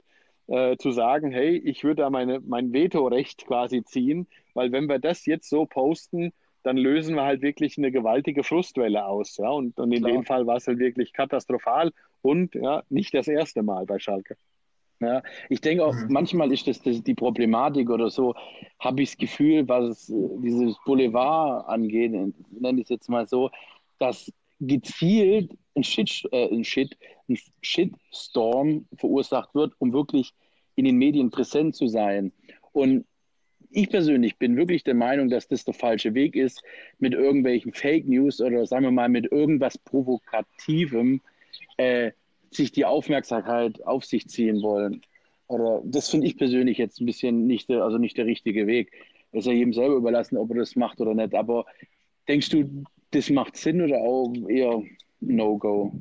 [0.46, 4.98] äh, zu sagen, hey, ich würde da meine, mein Vetorecht quasi ziehen, weil wenn wir
[4.98, 6.32] das jetzt so posten,
[6.62, 9.36] dann lösen wir halt wirklich eine gewaltige Frustwelle aus.
[9.36, 9.50] Ja?
[9.50, 10.12] Und, und in Klar.
[10.12, 11.92] dem Fall war es halt wirklich katastrophal
[12.22, 14.36] und ja, nicht das erste Mal bei Schalke.
[15.00, 16.06] Ja, ich denke auch, mhm.
[16.08, 18.34] manchmal ist das, das, die Problematik oder so,
[18.78, 23.50] habe ich das Gefühl, was dieses Boulevard angeht, nenne ich es jetzt mal so,
[23.98, 26.96] dass gezielt ein, Shit, äh, ein, Shit,
[27.28, 30.32] ein Shitstorm verursacht wird, um wirklich
[30.76, 32.32] in den Medien präsent zu sein.
[32.72, 33.04] Und
[33.70, 36.62] ich persönlich bin wirklich der Meinung, dass das der falsche Weg ist,
[36.98, 41.20] mit irgendwelchen Fake News oder sagen wir mal mit irgendwas Provokativem
[41.76, 42.12] äh,
[42.50, 45.02] sich die Aufmerksamkeit auf sich ziehen wollen.
[45.48, 48.92] Oder das finde ich persönlich jetzt ein bisschen nicht der, also nicht der richtige Weg.
[49.32, 51.34] Das ist ja jedem selber überlassen, ob er das macht oder nicht.
[51.34, 51.66] Aber
[52.28, 54.82] denkst du, das macht Sinn oder auch eher
[55.20, 55.92] No-Go?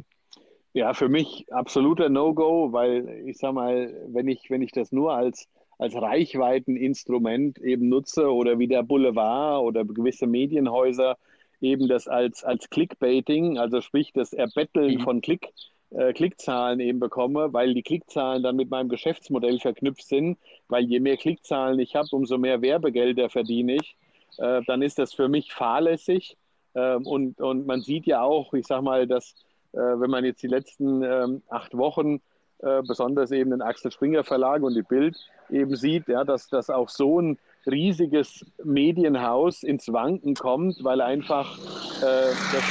[0.73, 5.13] Ja, für mich absoluter No-Go, weil ich sag mal, wenn ich, wenn ich das nur
[5.13, 11.17] als, als Reichweiteninstrument eben nutze oder wie der Boulevard oder gewisse Medienhäuser
[11.61, 15.01] eben das als, als Clickbaiting, also sprich das Erbetteln mhm.
[15.01, 15.49] von Klick,
[15.91, 20.99] äh, Klickzahlen eben bekomme, weil die Klickzahlen dann mit meinem Geschäftsmodell verknüpft sind, weil je
[20.99, 23.95] mehr Klickzahlen ich habe, umso mehr Werbegelder verdiene ich,
[24.37, 26.37] äh, dann ist das für mich fahrlässig.
[26.73, 29.35] Ähm, und, und man sieht ja auch, ich sage mal, dass
[29.73, 32.21] äh, wenn man jetzt die letzten ähm, acht Wochen,
[32.59, 35.17] äh, besonders eben den Axel Springer Verlag und die Bild
[35.49, 41.57] eben sieht, ja, dass das auch so ein riesiges Medienhaus ins Wanken kommt, weil einfach
[41.57, 42.63] äh, das,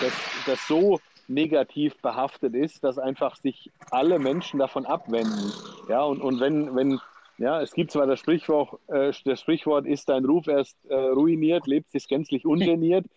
[0.00, 0.12] das,
[0.46, 1.00] das so
[1.32, 5.52] negativ behaftet ist, dass einfach sich alle Menschen davon abwenden.
[5.88, 7.00] Ja, und, und wenn, wenn,
[7.38, 11.66] ja, es gibt zwar das Sprichwort, äh, das Sprichwort ist dein Ruf erst äh, ruiniert,
[11.66, 13.06] lebt sich gänzlich ungeniert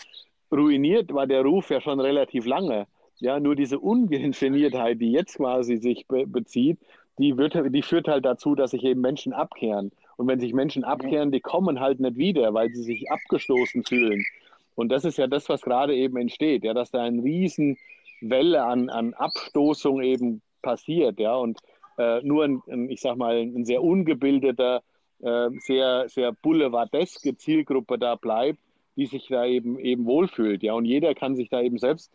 [0.51, 2.87] ruiniert war der Ruf ja schon relativ lange.
[3.19, 6.79] Ja, nur diese Ungeniertheit, die jetzt quasi sich be bezieht,
[7.17, 9.91] die, wird, die führt halt dazu, dass sich eben Menschen abkehren.
[10.17, 14.25] Und wenn sich Menschen abkehren, die kommen halt nicht wieder, weil sie sich abgestoßen fühlen.
[14.75, 17.23] Und das ist ja das, was gerade eben entsteht, ja, dass da eine
[18.21, 21.59] Riesenwelle an, an Abstoßung eben passiert, ja, und
[21.97, 24.81] äh, nur ein, ein, ich sag mal, ein sehr ungebildeter,
[25.21, 28.59] äh, sehr, sehr boulevardeske Zielgruppe da bleibt,
[28.95, 30.63] die sich da eben, eben wohlfühlt.
[30.63, 32.11] Ja, und jeder kann sich da eben selbst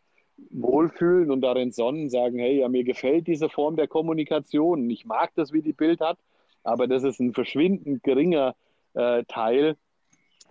[0.51, 4.89] wohlfühlen und darin sonnen, sagen, hey, ja, mir gefällt diese Form der Kommunikation.
[4.91, 6.19] Ich mag das, wie die Bild hat,
[6.65, 8.55] aber das ist ein verschwindend geringer
[8.95, 9.77] äh, Teil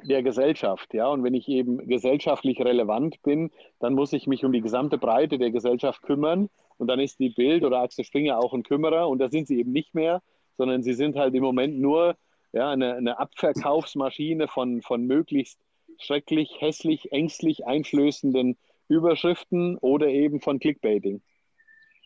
[0.04, 0.94] der Gesellschaft.
[0.94, 4.98] Ja, und wenn ich eben gesellschaftlich relevant bin, dann muss ich mich um die gesamte
[4.98, 6.50] Breite der Gesellschaft kümmern.
[6.78, 9.10] Und dann ist die Bild oder Axel Springer auch ein Kümmerer.
[9.10, 10.22] Und da sind sie eben nicht mehr,
[10.58, 12.16] sondern sie sind halt im Moment nur
[12.54, 15.60] ja, eine, eine Abverkaufsmaschine von, von möglichst
[16.00, 21.22] schrecklich, hässlich, ängstlich einflößenden Überschriften oder eben von Clickbaiting.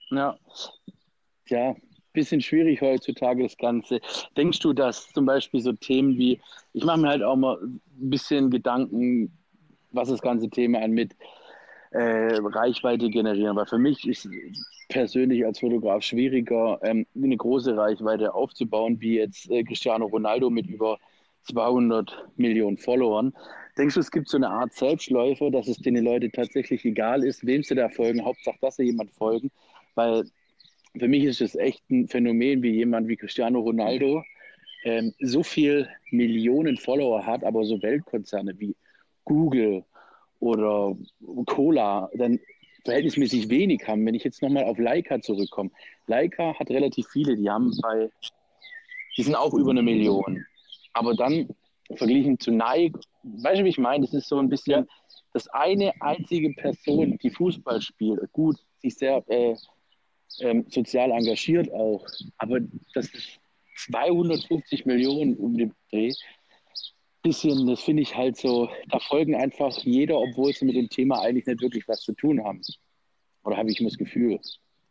[0.10, 0.38] Ja,
[1.48, 1.76] ja,
[2.14, 4.00] bisschen schwierig heutzutage das Ganze.
[4.38, 6.40] Denkst du, dass zum Beispiel so Themen wie,
[6.74, 9.32] ich mache mir halt auch mal ein bisschen Gedanken,
[9.92, 11.16] was das ganze Thema an mit
[11.92, 14.28] äh, Reichweite generieren, weil für mich ist
[14.90, 20.68] persönlich als Fotograf schwieriger, ähm, eine große Reichweite aufzubauen, wie jetzt äh, Cristiano Ronaldo mit
[20.68, 20.98] über
[21.44, 23.34] 200 Millionen Followern.
[23.78, 27.46] Denkst du, es gibt so eine Art Selbstläufer, dass es den Leuten tatsächlich egal ist,
[27.46, 28.24] wem sie da folgen?
[28.24, 29.52] Hauptsache, dass sie jemand folgen.
[29.96, 30.26] Weil
[30.98, 34.24] für mich ist es echt ein Phänomen, wie jemand wie Cristiano Ronaldo
[34.84, 38.76] ähm, so viel Millionen Follower hat, aber so Weltkonzerne wie
[39.24, 39.84] Google
[40.40, 40.96] oder
[41.46, 42.40] Cola dann
[42.84, 44.06] verhältnismäßig wenig haben.
[44.06, 45.72] Wenn ich jetzt nochmal auf Leica zurückkomme.
[46.08, 48.10] Leica hat relativ viele, die haben bei,
[49.18, 50.46] die sind auch über eine Million.
[50.92, 51.48] Aber dann
[51.96, 54.06] verglichen zu Nike, weißt du, wie ich meine?
[54.06, 54.88] Das ist so ein bisschen
[55.34, 59.56] das eine einzige Person, die Fußball spielt, gut, sich sehr äh,
[60.40, 62.06] ähm, sozial engagiert auch,
[62.38, 62.60] aber
[62.94, 63.40] das ist
[63.88, 66.12] 250 Millionen um den Dreh.
[67.22, 71.22] Bisschen, das finde ich halt so, da folgen einfach jeder, obwohl sie mit dem Thema
[71.22, 72.62] eigentlich nicht wirklich was zu tun haben.
[73.46, 74.40] Oder habe ich immer das Gefühl?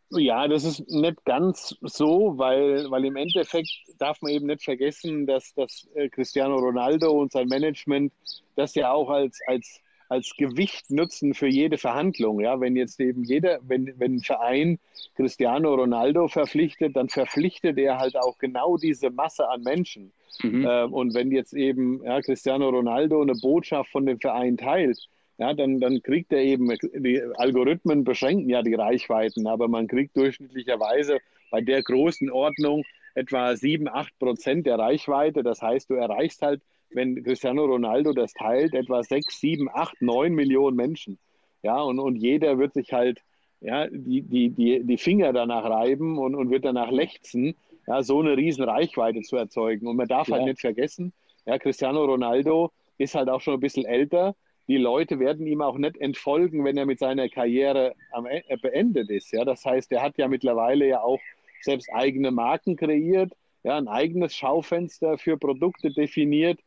[0.09, 5.25] Ja, das ist nicht ganz so, weil, weil im Endeffekt darf man eben nicht vergessen,
[5.25, 8.13] dass, dass äh, Cristiano Ronaldo und sein Management
[8.55, 9.79] das ja auch als, als,
[10.13, 12.39] als Gewicht nutzen für jede Verhandlung.
[12.39, 14.79] Ja, wenn jetzt eben jeder, wenn, wenn ein Verein
[15.15, 20.13] Cristiano Ronaldo verpflichtet, dann verpflichtet er halt auch genau diese Masse an Menschen.
[20.43, 20.65] Mhm.
[20.65, 24.99] Äh, und wenn jetzt eben ja, Cristiano Ronaldo eine Botschaft von dem Verein teilt,
[25.39, 30.15] ja, dann, dann kriegt er eben, die Algorithmen beschränken ja die Reichweiten, aber man kriegt
[30.15, 31.17] durchschnittlicherweise
[31.49, 32.83] bei der großen Ordnung
[33.15, 35.41] etwa 7, 8 Prozent der Reichweite.
[35.41, 36.61] Das heißt, du erreichst halt,
[36.93, 41.17] wenn Cristiano Ronaldo das teilt, etwa 6, 7, 8, 9 Millionen Menschen.
[41.61, 43.21] Ja, und, und jeder wird sich halt
[43.61, 47.55] ja, die, die, die, die Finger danach reiben und, und wird danach lechzen,
[47.87, 49.87] ja, so eine riesen Reichweite zu erzeugen.
[49.87, 50.35] Und man darf halt ja.
[50.37, 51.13] halt nicht vergessen,
[51.45, 54.35] ja, Cristiano Ronaldo ist halt auch schon ein bisschen älter
[54.67, 59.09] die Leute werden ihm auch nicht entfolgen, wenn er mit seiner Karriere am, äh, beendet
[59.09, 59.31] ist.
[59.31, 61.19] Ja, das heißt, er hat ja mittlerweile ja auch
[61.61, 63.33] selbst eigene Marken kreiert,
[63.63, 66.59] ja, ein eigenes Schaufenster für Produkte definiert,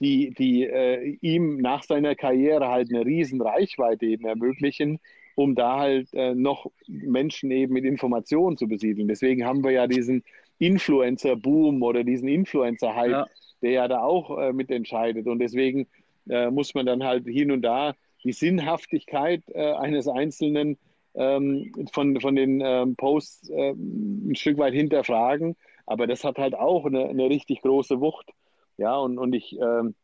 [0.00, 5.00] die, die äh, ihm nach seiner Karriere halt eine riesen Reichweite eben ermöglichen,
[5.34, 9.08] um da halt äh, noch Menschen eben mit Informationen zu besiedeln.
[9.08, 10.22] Deswegen haben wir ja diesen
[10.58, 13.26] Influencer-Boom oder diesen Influencer-Hype, ja.
[13.62, 15.26] der ja da auch äh, mitentscheidet.
[15.26, 15.86] Und deswegen
[16.28, 20.78] äh, muss man dann halt hin und da die Sinnhaftigkeit äh, eines Einzelnen
[21.14, 25.56] ähm, von, von den ähm, Posts äh, ein Stück weit hinterfragen.
[25.86, 28.30] Aber das hat halt auch eine, eine richtig große Wucht.
[28.76, 29.94] Ja, und, und ich ähm,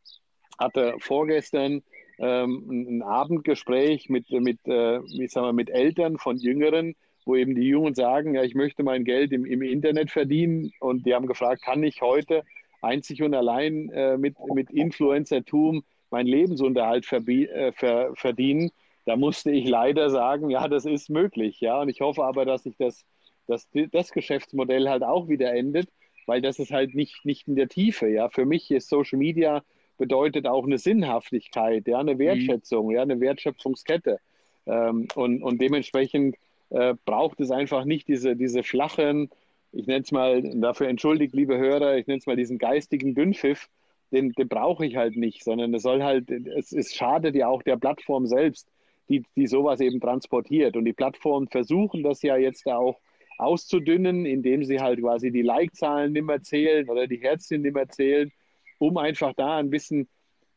[0.59, 1.83] hatte vorgestern
[2.19, 6.95] ähm, ein Abendgespräch mit, mit, äh, ich sag mal, mit Eltern von Jüngeren,
[7.25, 10.73] wo eben die Jungen sagen, ja, ich möchte mein Geld im, im Internet verdienen.
[10.81, 12.45] Und die haben gefragt, kann ich heute
[12.83, 18.71] einzig und allein äh, mit, mit Influencertum meinen Lebensunterhalt äh, ver verdienen,
[19.07, 21.81] da musste ich leider sagen, ja, das ist möglich, ja.
[21.81, 23.05] Und ich hoffe aber, dass sich das,
[23.47, 25.89] dass das Geschäftsmodell halt auch wieder endet,
[26.31, 28.29] weil das ist halt nicht, nicht in der Tiefe, ja.
[28.29, 29.65] Für mich ist Social Media
[29.99, 32.93] bedeutet auch eine Sinnhaftigkeit, ja, eine Wertschätzung, mhm.
[32.93, 34.21] ja, eine Wertschöpfungskette.
[34.65, 36.37] Ähm, und, und dementsprechend
[36.71, 39.29] äh, braucht es einfach nicht diese, diese flachen,
[39.73, 43.69] ich nenne es mal, dafür entschuldigt, liebe Hörer, ich nenne es mal diesen geistigen Dünnpfiff,
[44.13, 47.65] den, den brauche ich halt nicht, sondern es soll halt, es, es schadet ja auch
[47.65, 48.69] der Plattform selbst,
[49.09, 50.77] die, die sowas eben transportiert.
[50.77, 53.01] Und die Plattformen versuchen das ja jetzt auch
[53.41, 57.89] auszudünnen, indem sie halt quasi die Like-Zahlen nicht mehr zählen oder die Herzchen nicht mehr
[57.89, 58.31] zählen,
[58.79, 60.09] um einfach da ein bisschen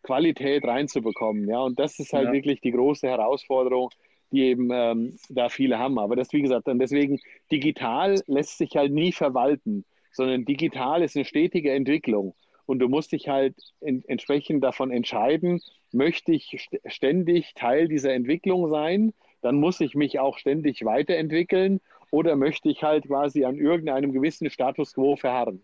[0.04, 1.48] Qualität reinzubekommen.
[1.48, 2.34] Ja, und das ist halt ja.
[2.34, 3.90] wirklich die große Herausforderung,
[4.32, 5.98] die eben ähm, da viele haben.
[5.98, 7.20] Aber das, wie gesagt, dann deswegen
[7.52, 12.36] digital lässt sich halt nie verwalten, sondern digital ist eine stetige Entwicklung.
[12.66, 15.62] Und du musst dich halt in, entsprechend davon entscheiden,
[15.92, 21.82] möchte ich ständig Teil dieser Entwicklung sein, dann muss ich mich auch ständig weiterentwickeln
[22.14, 25.64] oder möchte ich halt quasi an irgendeinem gewissen Status quo verharren.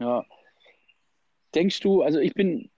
[0.00, 0.26] Ja.
[1.54, 2.70] Denkst du, also ich bin,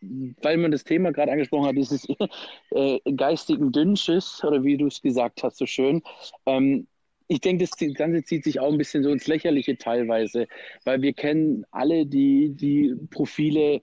[0.00, 2.08] weil man das Thema gerade angesprochen hat, dieses
[2.70, 6.02] äh, geistigen Dünnschiss, oder wie du es gesagt hast, so schön.
[6.44, 6.88] Ähm,
[7.28, 10.48] ich denke, das Ganze zieht sich auch ein bisschen so ins Lächerliche teilweise,
[10.84, 13.80] weil wir kennen alle die, die Profile,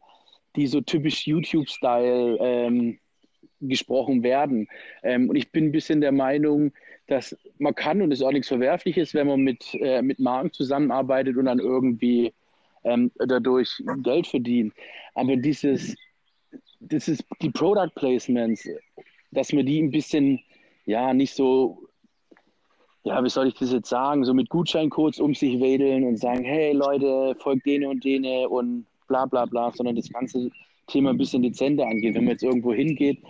[0.58, 3.00] die so typisch YouTube-Style ähm,
[3.62, 4.68] gesprochen werden.
[5.04, 6.74] Ähm, und ich bin ein bisschen der Meinung,
[7.10, 11.38] dass man kann, und ist auch nichts Verwerfliches, wenn man mit, äh, mit Marken zusammenarbeitet
[11.38, 12.34] und dann irgendwie
[12.84, 14.74] ähm, dadurch Geld verdient.
[15.16, 15.96] Aber dieses,
[16.80, 18.68] ist die Product Placements,
[19.32, 20.40] dass man die ein bisschen,
[20.86, 21.90] ja, nicht so
[23.04, 26.44] ja, wie soll ich das jetzt sagen, so mit Gutscheincodes um sich wedeln und sagen,
[26.44, 30.50] hey Leute, folgt denen und denen und bla bla bla, sondern das ganze
[30.88, 32.16] Thema ein bisschen dezenter angeht.
[32.16, 33.24] Wenn man jetzt irgendwo hingeht,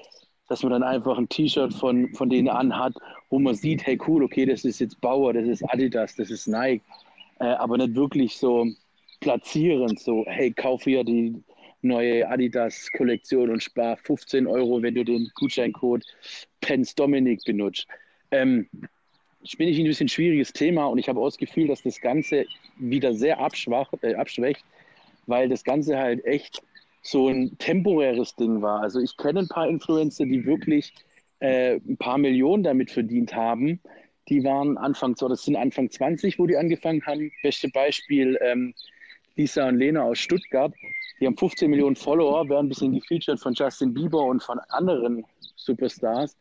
[0.47, 2.93] dass man dann einfach ein T-Shirt von, von denen anhat,
[3.29, 6.47] wo man sieht, hey cool, okay, das ist jetzt Bauer, das ist Adidas, das ist
[6.47, 6.83] Nike,
[7.39, 8.67] äh, aber nicht wirklich so
[9.19, 11.35] platzierend, so, hey, kauf hier die
[11.81, 16.03] neue Adidas-Kollektion und spar 15 Euro, wenn du den Gutscheincode
[16.61, 17.87] Pence Dominic benutzt.
[18.31, 18.67] Ähm,
[19.45, 22.45] finde ich ein bisschen schwieriges Thema und ich habe auch das Gefühl, dass das Ganze
[22.77, 24.63] wieder sehr abschwach, äh, abschwächt,
[25.27, 26.61] weil das Ganze halt echt
[27.01, 28.81] so ein temporäres Ding war.
[28.81, 30.93] Also ich kenne ein paar Influencer, die wirklich
[31.39, 33.79] äh, ein paar Millionen damit verdient haben.
[34.27, 37.31] Die waren Anfang, das sind Anfang 20, wo die angefangen haben.
[37.41, 38.73] Beste Beispiel ähm,
[39.35, 40.73] Lisa und Lena aus Stuttgart.
[41.19, 45.25] Die haben 15 Millionen Follower, werden ein bisschen gefeatured von Justin Bieber und von anderen
[45.55, 46.37] Superstars.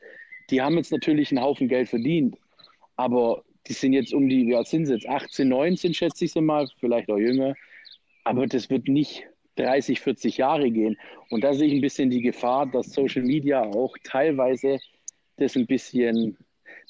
[0.51, 2.37] Die haben jetzt natürlich einen Haufen Geld verdient.
[2.97, 6.41] Aber die sind jetzt um die, ja, sind sie jetzt 18, 19, schätze ich sie
[6.41, 7.55] mal, vielleicht auch jünger.
[8.25, 9.25] Aber das wird nicht
[9.59, 10.99] 30, 40 Jahre gehen.
[11.31, 14.79] Und da sehe ich ein bisschen die Gefahr, dass Social Media auch teilweise
[15.37, 16.37] das ein bisschen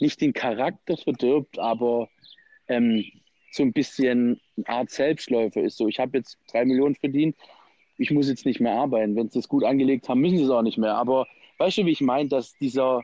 [0.01, 2.09] nicht den Charakter verdirbt, aber
[2.69, 3.05] ähm,
[3.51, 5.77] so ein bisschen eine Art Selbstläufer ist.
[5.77, 7.37] So, ich habe jetzt drei Millionen verdient,
[7.97, 9.17] ich muss jetzt nicht mehr arbeiten.
[9.17, 10.95] Wenn sie es gut angelegt haben, müssen sie es auch nicht mehr.
[10.95, 11.27] Aber
[11.59, 13.03] weißt du, wie ich meine, dass dieser,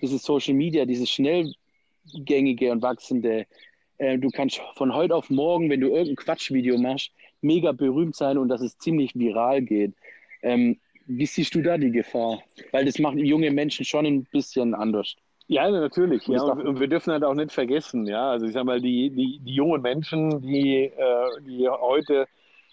[0.00, 3.46] dieses Social Media, dieses schnellgängige und wachsende,
[3.98, 7.12] äh, du kannst von heute auf morgen, wenn du irgendein Quatschvideo machst,
[7.42, 9.94] mega berühmt sein und dass es ziemlich viral geht.
[10.42, 12.42] Ähm, wie siehst du da die Gefahr?
[12.70, 15.16] Weil das macht junge Menschen schon ein bisschen anders.
[15.48, 16.26] Ja, natürlich.
[16.28, 19.10] Ja, und, und, wir dürfen halt auch nicht vergessen, ja, also ich sag mal, die,
[19.10, 22.26] die, die jungen Menschen, die, äh, die heute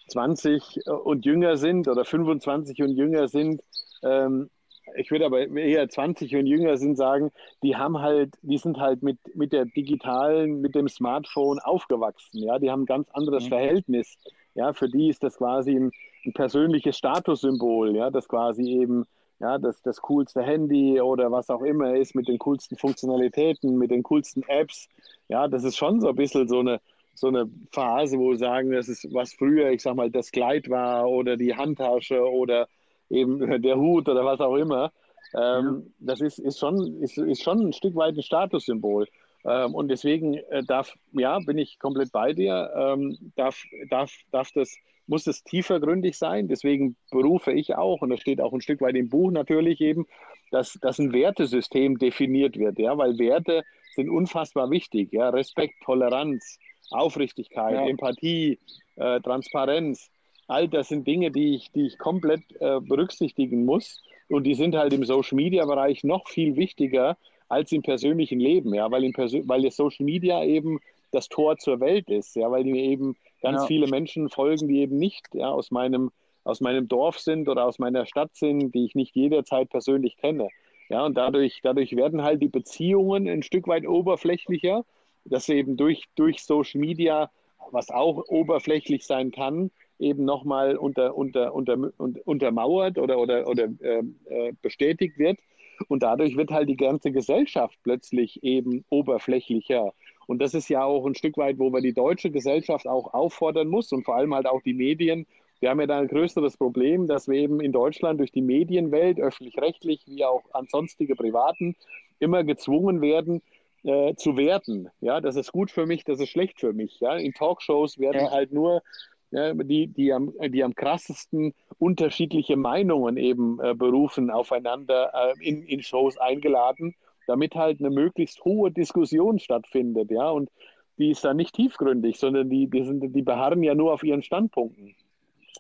[0.08, 3.62] 20 und jünger sind oder 25 und jünger sind,
[4.04, 4.50] ähm,
[4.96, 7.32] ich würde aber eher 20 und jünger sind sagen,
[7.64, 12.60] die haben halt, die sind halt mit, mit der digitalen, mit dem Smartphone aufgewachsen, ja,
[12.60, 13.50] die haben ein ganz anderes mhm.
[13.50, 14.18] Verhältnis.
[14.60, 15.90] Ja, für die ist das quasi ein,
[16.26, 19.06] ein persönliches Statussymbol, ja, das quasi eben
[19.40, 23.90] ja, das, das coolste Handy oder was auch immer ist mit den coolsten Funktionalitäten, mit
[23.90, 24.90] den coolsten Apps.
[25.30, 26.82] Ja, das ist schon so ein bisschen so eine,
[27.16, 30.70] so eine Phase, wo wir sagen, das ist, was früher, ich sag mal, das Kleid
[30.70, 32.68] war oder die Handtasche oder
[33.10, 34.92] eben der Hut oder was auch immer.
[35.34, 35.92] Ähm, ja.
[36.00, 39.08] Das ist, ist, schon, ist, ist schon ein Stück weit ein Statussymbol.
[39.46, 44.52] Ähm, und deswegen äh, darf, ja, bin ich komplett bei dir, ähm, darf, darf, darf
[44.54, 44.76] das
[45.10, 46.48] muss es tiefergründig sein.
[46.48, 50.06] Deswegen berufe ich auch, und das steht auch ein Stück weit im Buch natürlich eben,
[50.52, 53.64] dass, dass ein Wertesystem definiert wird, ja, weil Werte
[53.96, 56.60] sind unfassbar wichtig, ja, Respekt, Toleranz,
[56.92, 57.88] Aufrichtigkeit, ja.
[57.88, 58.60] Empathie,
[58.96, 60.10] äh, Transparenz,
[60.48, 64.76] all das sind Dinge, die ich, die ich komplett äh, berücksichtigen muss und die sind
[64.76, 67.18] halt im Social Media Bereich noch viel wichtiger
[67.50, 70.80] als im persönlichen Leben, ja, weil, im Persön weil das Social Media eben
[71.12, 73.68] das Tor zur Welt ist, ja, weil die eben ganz ja.
[73.68, 76.12] viele Menschen folgen, die eben nicht ja, aus, meinem,
[76.44, 80.48] aus meinem Dorf sind oder aus meiner Stadt sind, die ich nicht jederzeit persönlich kenne.
[80.90, 84.86] Ja, und dadurch, dadurch werden halt die Beziehungen ein Stück weit oberflächlicher,
[85.26, 87.30] dass eben durch, durch Social Media,
[87.72, 94.04] was auch oberflächlich sein kann, eben nochmal unter, unter, unter, untermauert oder, oder, oder äh,
[94.30, 95.40] äh, bestätigt wird.
[95.88, 99.94] Und dadurch wird halt die ganze Gesellschaft plötzlich eben oberflächlicher.
[100.28, 103.68] Und das ist ja auch ein Stück weit, wo wir die deutsche Gesellschaft auch auffordern
[103.68, 105.26] muss und vor allem halt auch die Medien.
[105.60, 109.20] Wir haben ja da ein größeres Problem, dass wir eben in Deutschland durch die Medienwelt,
[109.20, 111.76] öffentlich-rechtlich wie auch ansonstige Privaten,
[112.20, 113.42] immer gezwungen werden,
[113.84, 114.90] äh, zu werten.
[115.02, 117.00] Ja, das ist gut für mich, das ist schlecht für mich.
[117.00, 118.32] Ja, in Talkshows werden ja.
[118.32, 118.84] halt nur
[119.32, 125.64] ja, die, die, am, die am krassesten unterschiedliche Meinungen eben äh, berufen, aufeinander äh, in,
[125.64, 126.96] in Shows eingeladen
[127.30, 130.50] damit halt eine möglichst hohe Diskussion stattfindet, ja, und
[130.98, 134.24] die ist dann nicht tiefgründig, sondern die, die, sind, die beharren ja nur auf ihren
[134.24, 134.96] Standpunkten.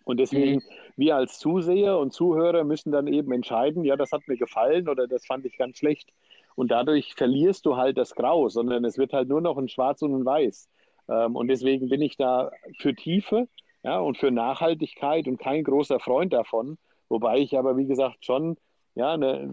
[0.03, 0.61] Und deswegen, mhm.
[0.97, 5.07] wir als Zuseher und Zuhörer müssen dann eben entscheiden, ja, das hat mir gefallen oder
[5.07, 6.09] das fand ich ganz schlecht.
[6.55, 10.01] Und dadurch verlierst du halt das Grau, sondern es wird halt nur noch ein Schwarz
[10.01, 10.67] und ein Weiß.
[11.09, 13.47] Ähm, und deswegen bin ich da für Tiefe
[13.83, 16.77] ja, und für Nachhaltigkeit und kein großer Freund davon.
[17.07, 18.57] Wobei ich aber, wie gesagt, schon
[18.95, 19.51] ja, eine,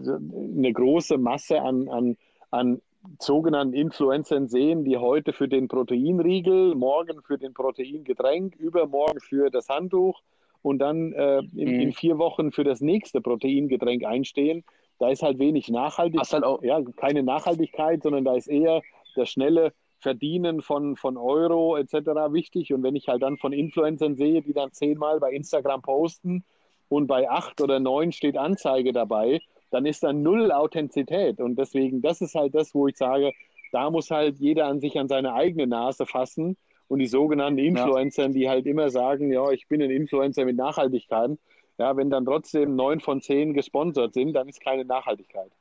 [0.55, 2.17] eine große Masse an, an,
[2.51, 2.81] an
[3.19, 9.69] sogenannten Influencern sehen, die heute für den Proteinriegel, morgen für den Proteingetränk, übermorgen für das
[9.69, 10.21] Handtuch
[10.61, 11.79] und dann äh, in, mhm.
[11.79, 14.63] in, vier Wochen für das nächste Proteingetränk einstehen.
[14.99, 18.81] Da ist halt wenig Nachhaltigkeit, halt ja, keine Nachhaltigkeit, sondern da ist eher
[19.15, 21.93] das schnelle Verdienen von, von Euro etc.
[22.31, 22.73] wichtig.
[22.73, 26.43] Und wenn ich halt dann von Influencern sehe, die dann zehnmal bei Instagram posten,
[26.89, 29.41] und bei acht oder neun steht Anzeige dabei,
[29.71, 31.39] dann ist da null Authentizität.
[31.39, 33.33] Und deswegen, das ist halt das, wo ich sage,
[33.71, 36.57] da muss halt jeder an sich an seine eigene Nase fassen.
[36.87, 38.29] Und die sogenannten Influencer, ja.
[38.29, 41.31] die halt immer sagen, ja, ich bin ein Influencer mit Nachhaltigkeit,
[41.77, 45.51] ja, wenn dann trotzdem neun von zehn gesponsert sind, dann ist keine Nachhaltigkeit.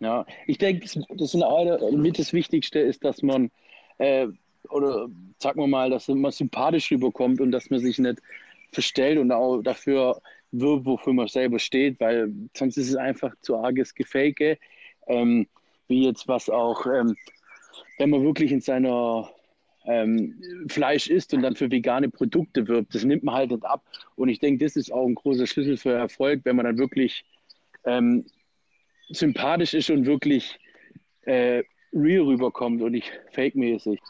[0.00, 3.50] Ja, ich denke, das mit das Wichtigste ist, dass man
[3.98, 4.28] äh,
[4.70, 8.20] oder sagen wir mal, dass man sympathisch rüberkommt und dass man sich nicht
[8.72, 10.20] verstellt und auch dafür
[10.52, 14.58] wirbt, wofür man selber steht, weil sonst ist es einfach zu arges Gefake.
[15.06, 15.46] Ähm,
[15.88, 17.16] wie jetzt was auch, ähm,
[17.98, 19.30] wenn man wirklich in seiner
[19.86, 20.34] ähm,
[20.68, 23.84] Fleisch isst und dann für vegane Produkte wirbt, das nimmt man halt nicht ab.
[24.16, 27.24] Und ich denke, das ist auch ein großer Schlüssel für Erfolg, wenn man dann wirklich
[27.84, 28.24] ähm,
[29.08, 30.58] sympathisch ist und wirklich
[31.22, 34.00] äh, real rüberkommt und nicht fake-mäßig.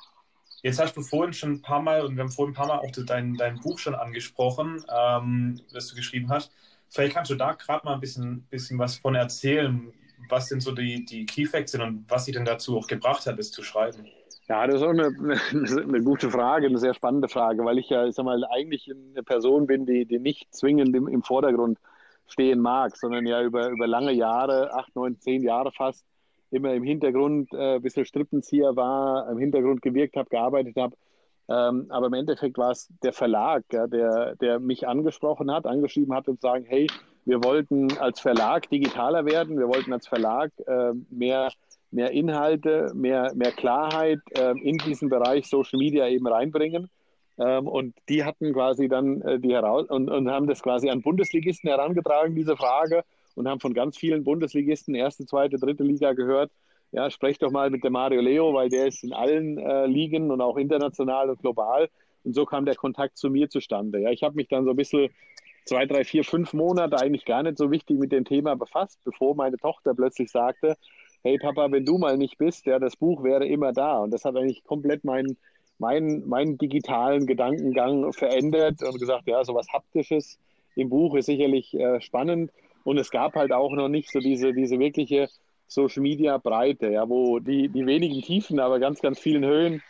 [0.63, 2.79] Jetzt hast du vorhin schon ein paar Mal, und wir haben vorhin ein paar Mal
[2.79, 6.53] auch dein, dein Buch schon angesprochen, ähm, das du geschrieben hast.
[6.89, 9.93] Vielleicht kannst du da gerade mal ein bisschen, bisschen was von erzählen,
[10.29, 13.27] was denn so die, die Key Facts sind und was sie denn dazu auch gebracht
[13.27, 14.07] hat, es zu schreiben.
[14.49, 17.89] Ja, das ist auch eine, eine, eine, gute Frage, eine sehr spannende Frage, weil ich
[17.89, 21.79] ja, ich sag mal, eigentlich eine Person bin, die, die nicht zwingend im, im Vordergrund
[22.27, 26.05] stehen mag, sondern ja über, über lange Jahre, acht, neun, zehn Jahre fast,
[26.51, 30.97] immer im Hintergrund äh, ein bisschen Strippenzieher war, im Hintergrund gewirkt habe, gearbeitet habe.
[31.49, 36.15] Ähm, aber im Endeffekt war es der Verlag, ja, der, der mich angesprochen hat, angeschrieben
[36.15, 36.89] hat und sagen, hey,
[37.25, 41.51] wir wollten als Verlag digitaler werden, wir wollten als Verlag äh, mehr,
[41.91, 46.89] mehr Inhalte, mehr, mehr Klarheit äh, in diesen Bereich Social Media eben reinbringen.
[47.39, 51.03] Ähm, und die hatten quasi dann äh, die heraus und, und haben das quasi an
[51.03, 56.51] Bundesligisten herangetragen, diese Frage, und haben von ganz vielen Bundesligisten, erste, zweite, dritte Liga gehört,
[56.93, 60.31] ja, sprecht doch mal mit dem Mario Leo, weil der ist in allen äh, Ligen
[60.31, 61.89] und auch international und global.
[62.25, 64.01] Und so kam der Kontakt zu mir zustande.
[64.01, 65.11] Ja, ich habe mich dann so ein bisschen
[65.67, 69.35] zwei, drei, vier, fünf Monate eigentlich gar nicht so wichtig mit dem Thema befasst, bevor
[69.35, 70.77] meine Tochter plötzlich sagte,
[71.23, 73.99] hey Papa, wenn du mal nicht bist, ja, das Buch wäre immer da.
[73.99, 75.37] Und das hat eigentlich komplett meinen,
[75.79, 80.39] meinen, meinen digitalen Gedankengang verändert und gesagt, ja, so was Haptisches
[80.75, 82.51] im Buch ist sicherlich äh, spannend.
[82.85, 85.29] Und es gab halt auch noch nicht so diese, diese wirkliche
[85.67, 89.83] Social Media Breite, ja, wo die, die wenigen Tiefen, aber ganz, ganz vielen Höhen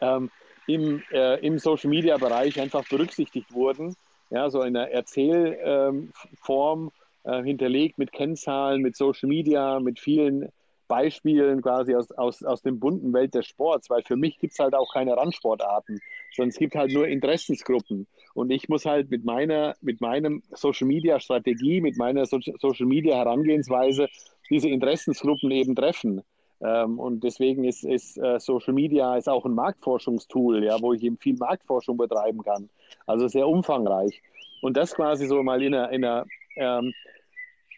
[0.00, 0.30] ähm,
[0.66, 3.94] im, äh, im Social Media Bereich einfach berücksichtigt wurden.
[4.30, 6.90] Ja, so in einer Erzählform
[7.24, 10.48] ähm, äh, hinterlegt mit Kennzahlen, mit Social Media, mit vielen
[10.88, 14.58] Beispielen quasi aus, aus, aus dem bunten Welt des Sports, weil für mich gibt es
[14.58, 16.00] halt auch keine Randsportarten,
[16.34, 18.06] sondern es gibt halt nur Interessensgruppen.
[18.34, 22.86] Und ich muss halt mit meiner, mit meinem Social Media Strategie, mit meiner so Social
[22.86, 24.08] Media Herangehensweise
[24.50, 26.22] diese Interessensgruppen eben treffen.
[26.60, 31.02] Ähm, und deswegen ist, ist uh, Social Media ist auch ein Marktforschungstool, ja, wo ich
[31.02, 32.70] eben viel Marktforschung betreiben kann.
[33.06, 34.22] Also sehr umfangreich.
[34.62, 36.26] Und das quasi so mal in, einer, in, einer,
[36.56, 36.94] ähm,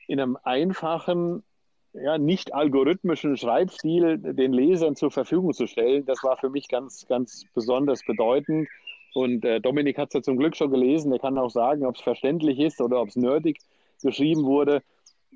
[0.07, 1.43] in einem einfachen
[2.03, 7.07] ja, nicht algorithmischen Schreibstil den Lesern zur Verfügung zu stellen, das war für mich ganz,
[7.07, 8.69] ganz besonders bedeutend.
[9.15, 11.13] Und äh, Dominik hat es ja zum Glück schon gelesen.
[11.13, 13.59] Er kann auch sagen, ob es verständlich ist oder ob es nerdig
[14.03, 14.83] geschrieben wurde.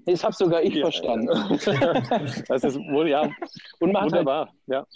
[0.07, 1.27] Das habe sogar ich ja, verstanden.
[2.49, 3.31] das ist wohl, ja,
[3.81, 4.47] Und wunderbar.
[4.47, 4.87] Halt, ja.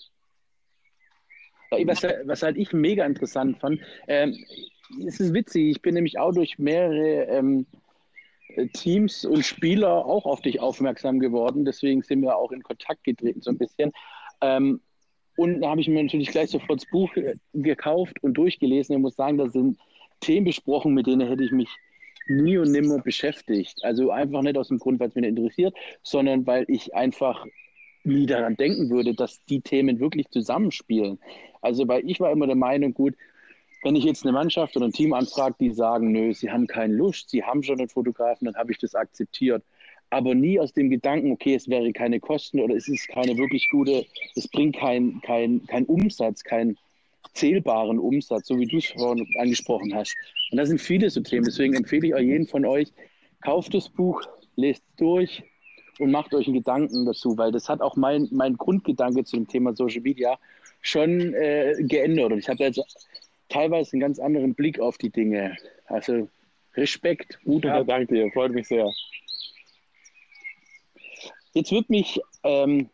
[1.85, 4.37] Was, was, halt ich mega interessant fand, ähm,
[5.05, 7.67] es ist witzig, ich bin nämlich auch durch mehrere ähm,
[8.73, 11.65] Teams und Spieler auch auf dich aufmerksam geworden.
[11.65, 13.93] Deswegen sind wir auch in Kontakt getreten so ein bisschen.
[14.41, 14.81] Ähm,
[15.37, 18.97] und da habe ich mir natürlich gleich sofort das Buch äh, gekauft und durchgelesen.
[18.97, 19.79] Ich muss sagen, da sind
[20.21, 21.69] Themen besprochen, mit denen hätte ich mich
[22.29, 23.79] nie und nimmer beschäftigt.
[23.83, 27.45] Also einfach nicht aus dem Grund, weil es mich interessiert, sondern weil ich einfach
[28.05, 31.19] nie daran denken würde, dass die Themen wirklich zusammenspielen.
[31.61, 33.15] Also weil ich war immer der Meinung, gut,
[33.83, 36.95] wenn ich jetzt eine Mannschaft oder ein Team anfrage, die sagen, nö, sie haben keine
[36.95, 39.63] Lust, sie haben schon einen Fotografen, dann habe ich das akzeptiert.
[40.11, 43.69] Aber nie aus dem Gedanken, okay, es wäre keine Kosten oder es ist keine wirklich
[43.71, 44.07] gute,
[44.37, 46.79] es bringt keinen kein, kein Umsatz, keinen
[47.35, 50.17] zählbaren Umsatz, so wie du es vorhin angesprochen hast.
[50.51, 51.45] Und das sind viele so Themen.
[51.45, 52.93] Deswegen empfehle ich auch jeden von euch,
[53.43, 54.23] kauft das Buch,
[54.57, 55.43] lest durch
[55.99, 59.49] und macht euch einen Gedanken dazu, weil das hat auch mein, mein Grundgedanke zu dem
[59.49, 60.39] Thema Social Media
[60.83, 62.33] schon äh, geändert.
[62.33, 62.81] Und ich habe jetzt
[63.49, 65.57] teilweise einen ganz anderen Blick auf die Dinge.
[65.87, 66.29] Also
[66.75, 68.91] Respekt, Hut Ja, danke dir, freut mich sehr.
[71.55, 72.91] Jetzt wird mich, ähm,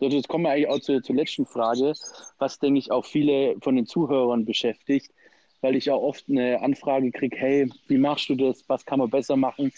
[0.00, 1.94] jetzt kommen wir eigentlich auch zur, zur letzten Frage,
[2.38, 5.12] was denke ich auch viele von den Zuhörern beschäftigt,
[5.60, 9.10] weil ich auch oft eine Anfrage kriege, hey, wie machst du das, was kann man
[9.10, 9.72] besser machen?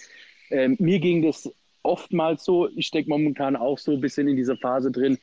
[0.51, 1.53] Ähm, mir ging das
[1.83, 5.19] oftmals so, ich stecke momentan auch so ein bisschen in dieser Phase drin,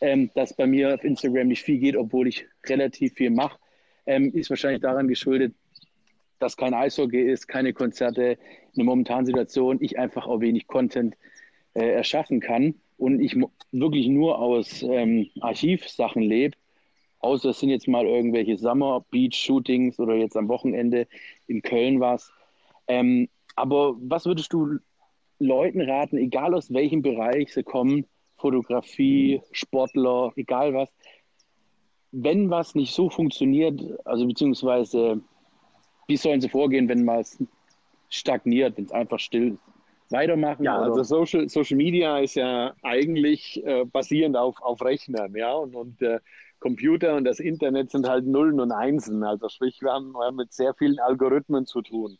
[0.00, 3.58] ähm, dass bei mir auf Instagram nicht viel geht, obwohl ich relativ viel mache
[4.12, 5.54] ähm, ist wahrscheinlich daran geschuldet,
[6.38, 11.16] dass kein Eishockey ist, keine Konzerte, in der momentanen Situation ich einfach auch wenig Content
[11.74, 13.36] äh, erschaffen kann und ich
[13.70, 16.56] wirklich nur aus ähm, Archivsachen lebe,
[17.20, 21.06] außer es sind jetzt mal irgendwelche Summer Beach Shootings oder jetzt am Wochenende
[21.46, 22.32] in Köln was.
[22.88, 24.78] Ähm, aber was würdest du
[25.38, 28.06] Leuten raten, egal aus welchem Bereich sie kommen,
[28.36, 30.92] Fotografie, Sportler, egal was,
[32.12, 35.20] wenn was nicht so funktioniert, also beziehungsweise
[36.06, 37.42] wie sollen sie vorgehen, wenn was
[38.08, 39.72] stagniert, wenn es einfach still ist?
[40.12, 40.62] Weitermachen?
[40.62, 40.90] Ja, oder?
[40.90, 46.02] also Social, Social Media ist ja eigentlich äh, basierend auf, auf Rechnern, ja, und, und
[46.02, 46.20] äh,
[46.60, 49.24] Computer und das Internet sind halt Nullen und Einsen.
[49.24, 52.18] Also sprich, wir haben, wir haben mit sehr vielen Algorithmen zu tun.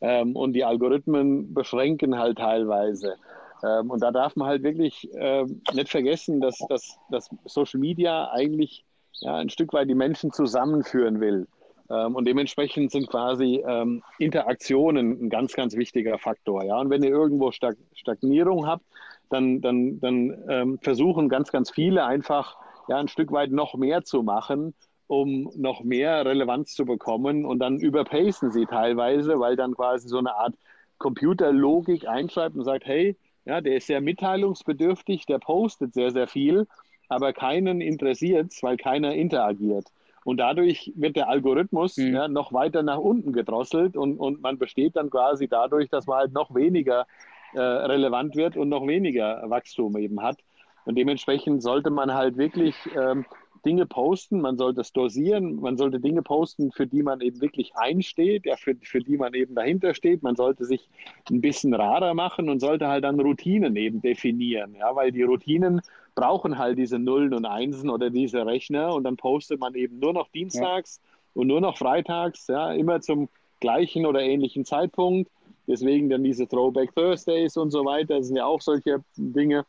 [0.00, 3.16] Ähm, und die Algorithmen beschränken halt teilweise.
[3.64, 5.44] Ähm, und da darf man halt wirklich äh,
[5.74, 8.84] nicht vergessen, dass, dass, dass Social Media eigentlich
[9.20, 11.46] ja, ein Stück weit die Menschen zusammenführen will.
[11.90, 16.64] Ähm, und dementsprechend sind quasi ähm, Interaktionen ein ganz, ganz wichtiger Faktor.
[16.64, 16.78] Ja?
[16.80, 18.84] Und wenn ihr irgendwo Stag Stagnierung habt,
[19.28, 22.56] dann, dann, dann ähm, versuchen ganz, ganz viele einfach
[22.88, 24.74] ja, ein Stück weit noch mehr zu machen,
[25.06, 27.44] um noch mehr Relevanz zu bekommen.
[27.44, 30.54] Und dann überpacen sie teilweise, weil dann quasi so eine Art
[30.98, 33.16] Computerlogik einschreibt und sagt, hey,
[33.46, 36.66] Ja, der ist sehr mitteilungsbedürftig, der postet sehr, sehr viel,
[37.10, 39.86] aber keinen interessiert es, weil keiner interagiert.
[40.24, 42.14] Und dadurch wird der Algorithmus mhm.
[42.14, 46.18] ja, noch weiter nach unten gedrosselt und, und man besteht dann quasi dadurch, dass man
[46.18, 47.06] halt noch weniger
[47.52, 50.38] äh, relevant wird und noch weniger Wachstum eben hat.
[50.84, 53.24] Und dementsprechend sollte man halt wirklich ähm,
[53.64, 57.74] Dinge posten, man sollte es dosieren, man sollte Dinge posten, für die man eben wirklich
[57.74, 60.22] einsteht, ja, für, für die man eben dahinter steht.
[60.22, 60.88] Man sollte sich
[61.30, 65.80] ein bisschen rarer machen und sollte halt dann Routinen eben definieren, ja, weil die Routinen
[66.20, 70.12] brauchen halt diese Nullen und Einsen oder diese Rechner und dann postet man eben nur
[70.12, 71.40] noch dienstags ja.
[71.40, 75.30] und nur noch freitags, ja, immer zum gleichen oder ähnlichen Zeitpunkt.
[75.66, 79.64] Deswegen dann diese Throwback Thursdays und so weiter, das sind ja auch solche Dinge.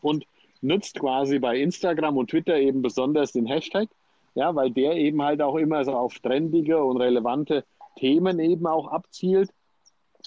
[0.00, 0.24] Und
[0.62, 3.90] nutzt quasi bei Instagram und Twitter eben besonders den Hashtag,
[4.34, 7.64] ja, weil der eben halt auch immer so auf trendige und relevante
[7.96, 9.50] Themen eben auch abzielt,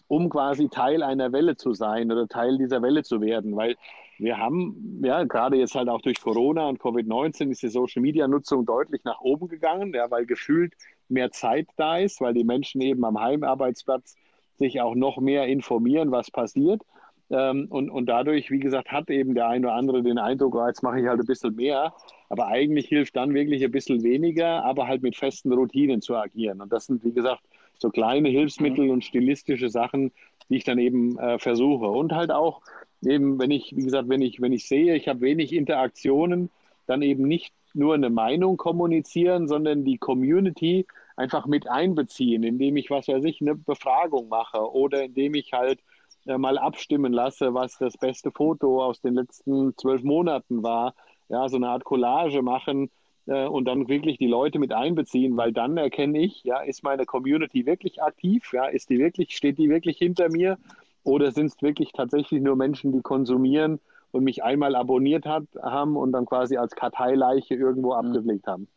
[0.07, 3.75] um quasi Teil einer Welle zu sein oder Teil dieser Welle zu werden, weil
[4.21, 9.03] wir haben, ja, gerade jetzt halt auch durch Corona und Covid-19 ist die Social-Media-Nutzung deutlich
[9.03, 10.73] nach oben gegangen, ja, weil gefühlt
[11.09, 14.15] mehr Zeit da ist, weil die Menschen eben am Heimarbeitsplatz
[14.57, 16.83] sich auch noch mehr informieren, was passiert.
[17.31, 20.67] Ähm, und, und dadurch, wie gesagt, hat eben der eine oder andere den Eindruck, oh,
[20.67, 21.91] jetzt mache ich halt ein bisschen mehr.
[22.29, 26.61] Aber eigentlich hilft dann wirklich ein bisschen weniger, aber halt mit festen Routinen zu agieren.
[26.61, 27.41] Und das sind, wie gesagt,
[27.79, 30.11] so kleine Hilfsmittel und stilistische Sachen,
[30.49, 31.85] die ich dann eben äh, versuche.
[31.85, 32.61] Und halt auch
[33.05, 36.49] eben, wenn ich, wie gesagt, wenn ich, wenn ich sehe, ich habe wenig Interaktionen,
[36.87, 42.89] dann eben nicht nur eine Meinung kommunizieren, sondern die Community einfach mit einbeziehen, indem ich,
[42.89, 45.79] was weiß ich, eine Befragung mache oder indem ich halt
[46.25, 50.93] äh, mal abstimmen lasse, was das beste Foto aus den letzten zwölf Monaten war.
[51.29, 52.89] Ja, so eine Art Collage machen
[53.25, 57.05] äh, und dann wirklich die Leute mit einbeziehen, weil dann erkenne ich, ja, ist meine
[57.05, 58.51] Community wirklich aktiv?
[58.53, 60.57] Ja, ist die wirklich, steht die wirklich hinter mir?
[61.03, 63.79] Oder sind es wirklich tatsächlich nur Menschen, die konsumieren
[64.11, 68.15] und mich einmal abonniert hat, haben und dann quasi als Karteileiche irgendwo mhm.
[68.15, 68.67] abgelegt haben?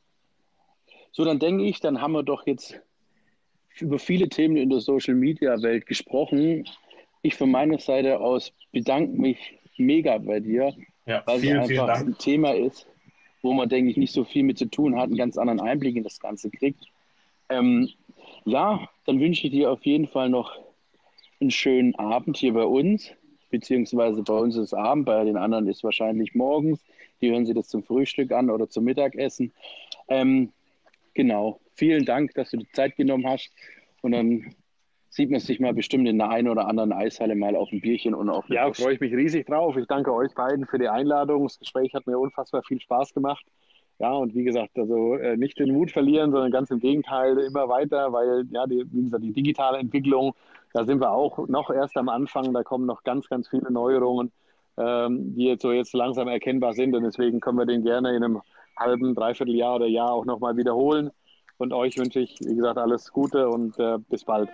[1.12, 2.80] So, dann denke ich, dann haben wir doch jetzt
[3.78, 6.64] über viele Themen in der Social Media Welt gesprochen
[7.24, 9.38] ich von meiner Seite aus bedanke mich
[9.78, 10.74] mega bei dir,
[11.06, 12.86] ja, weil vielen, es einfach ein Thema ist,
[13.42, 15.96] wo man, denke ich, nicht so viel mit zu tun hat, einen ganz anderen Einblick
[15.96, 16.84] in das Ganze kriegt.
[17.48, 17.88] Ähm,
[18.44, 20.52] ja, dann wünsche ich dir auf jeden Fall noch
[21.40, 23.10] einen schönen Abend hier bei uns,
[23.50, 26.80] beziehungsweise bei uns ist Abend, bei den anderen ist wahrscheinlich morgens.
[27.20, 29.52] Die hören sie das zum Frühstück an oder zum Mittagessen.
[30.08, 30.52] Ähm,
[31.14, 33.52] genau, vielen Dank, dass du die Zeit genommen hast.
[34.02, 34.54] Und dann
[35.08, 38.14] sieht man sich mal bestimmt in der einen oder anderen Eishalle mal auf ein Bierchen
[38.14, 39.76] und auf Ja, freue ich mich riesig drauf.
[39.76, 41.44] Ich danke euch beiden für die Einladung.
[41.44, 43.44] Das Gespräch hat mir unfassbar viel Spaß gemacht.
[43.98, 47.68] Ja, und wie gesagt, also äh, nicht den Mut verlieren, sondern ganz im Gegenteil immer
[47.68, 50.34] weiter, weil ja, die, wie gesagt, die digitale Entwicklung,
[50.72, 52.52] da sind wir auch noch erst am Anfang.
[52.52, 54.32] Da kommen noch ganz, ganz viele Neuerungen,
[54.76, 56.94] ähm, die jetzt so jetzt langsam erkennbar sind.
[56.96, 58.42] Und deswegen können wir den gerne in einem
[58.76, 61.10] halben, dreiviertel Jahr oder Jahr auch nochmal wiederholen.
[61.58, 64.50] Und euch wünsche ich, wie gesagt, alles Gute und äh, bis bald.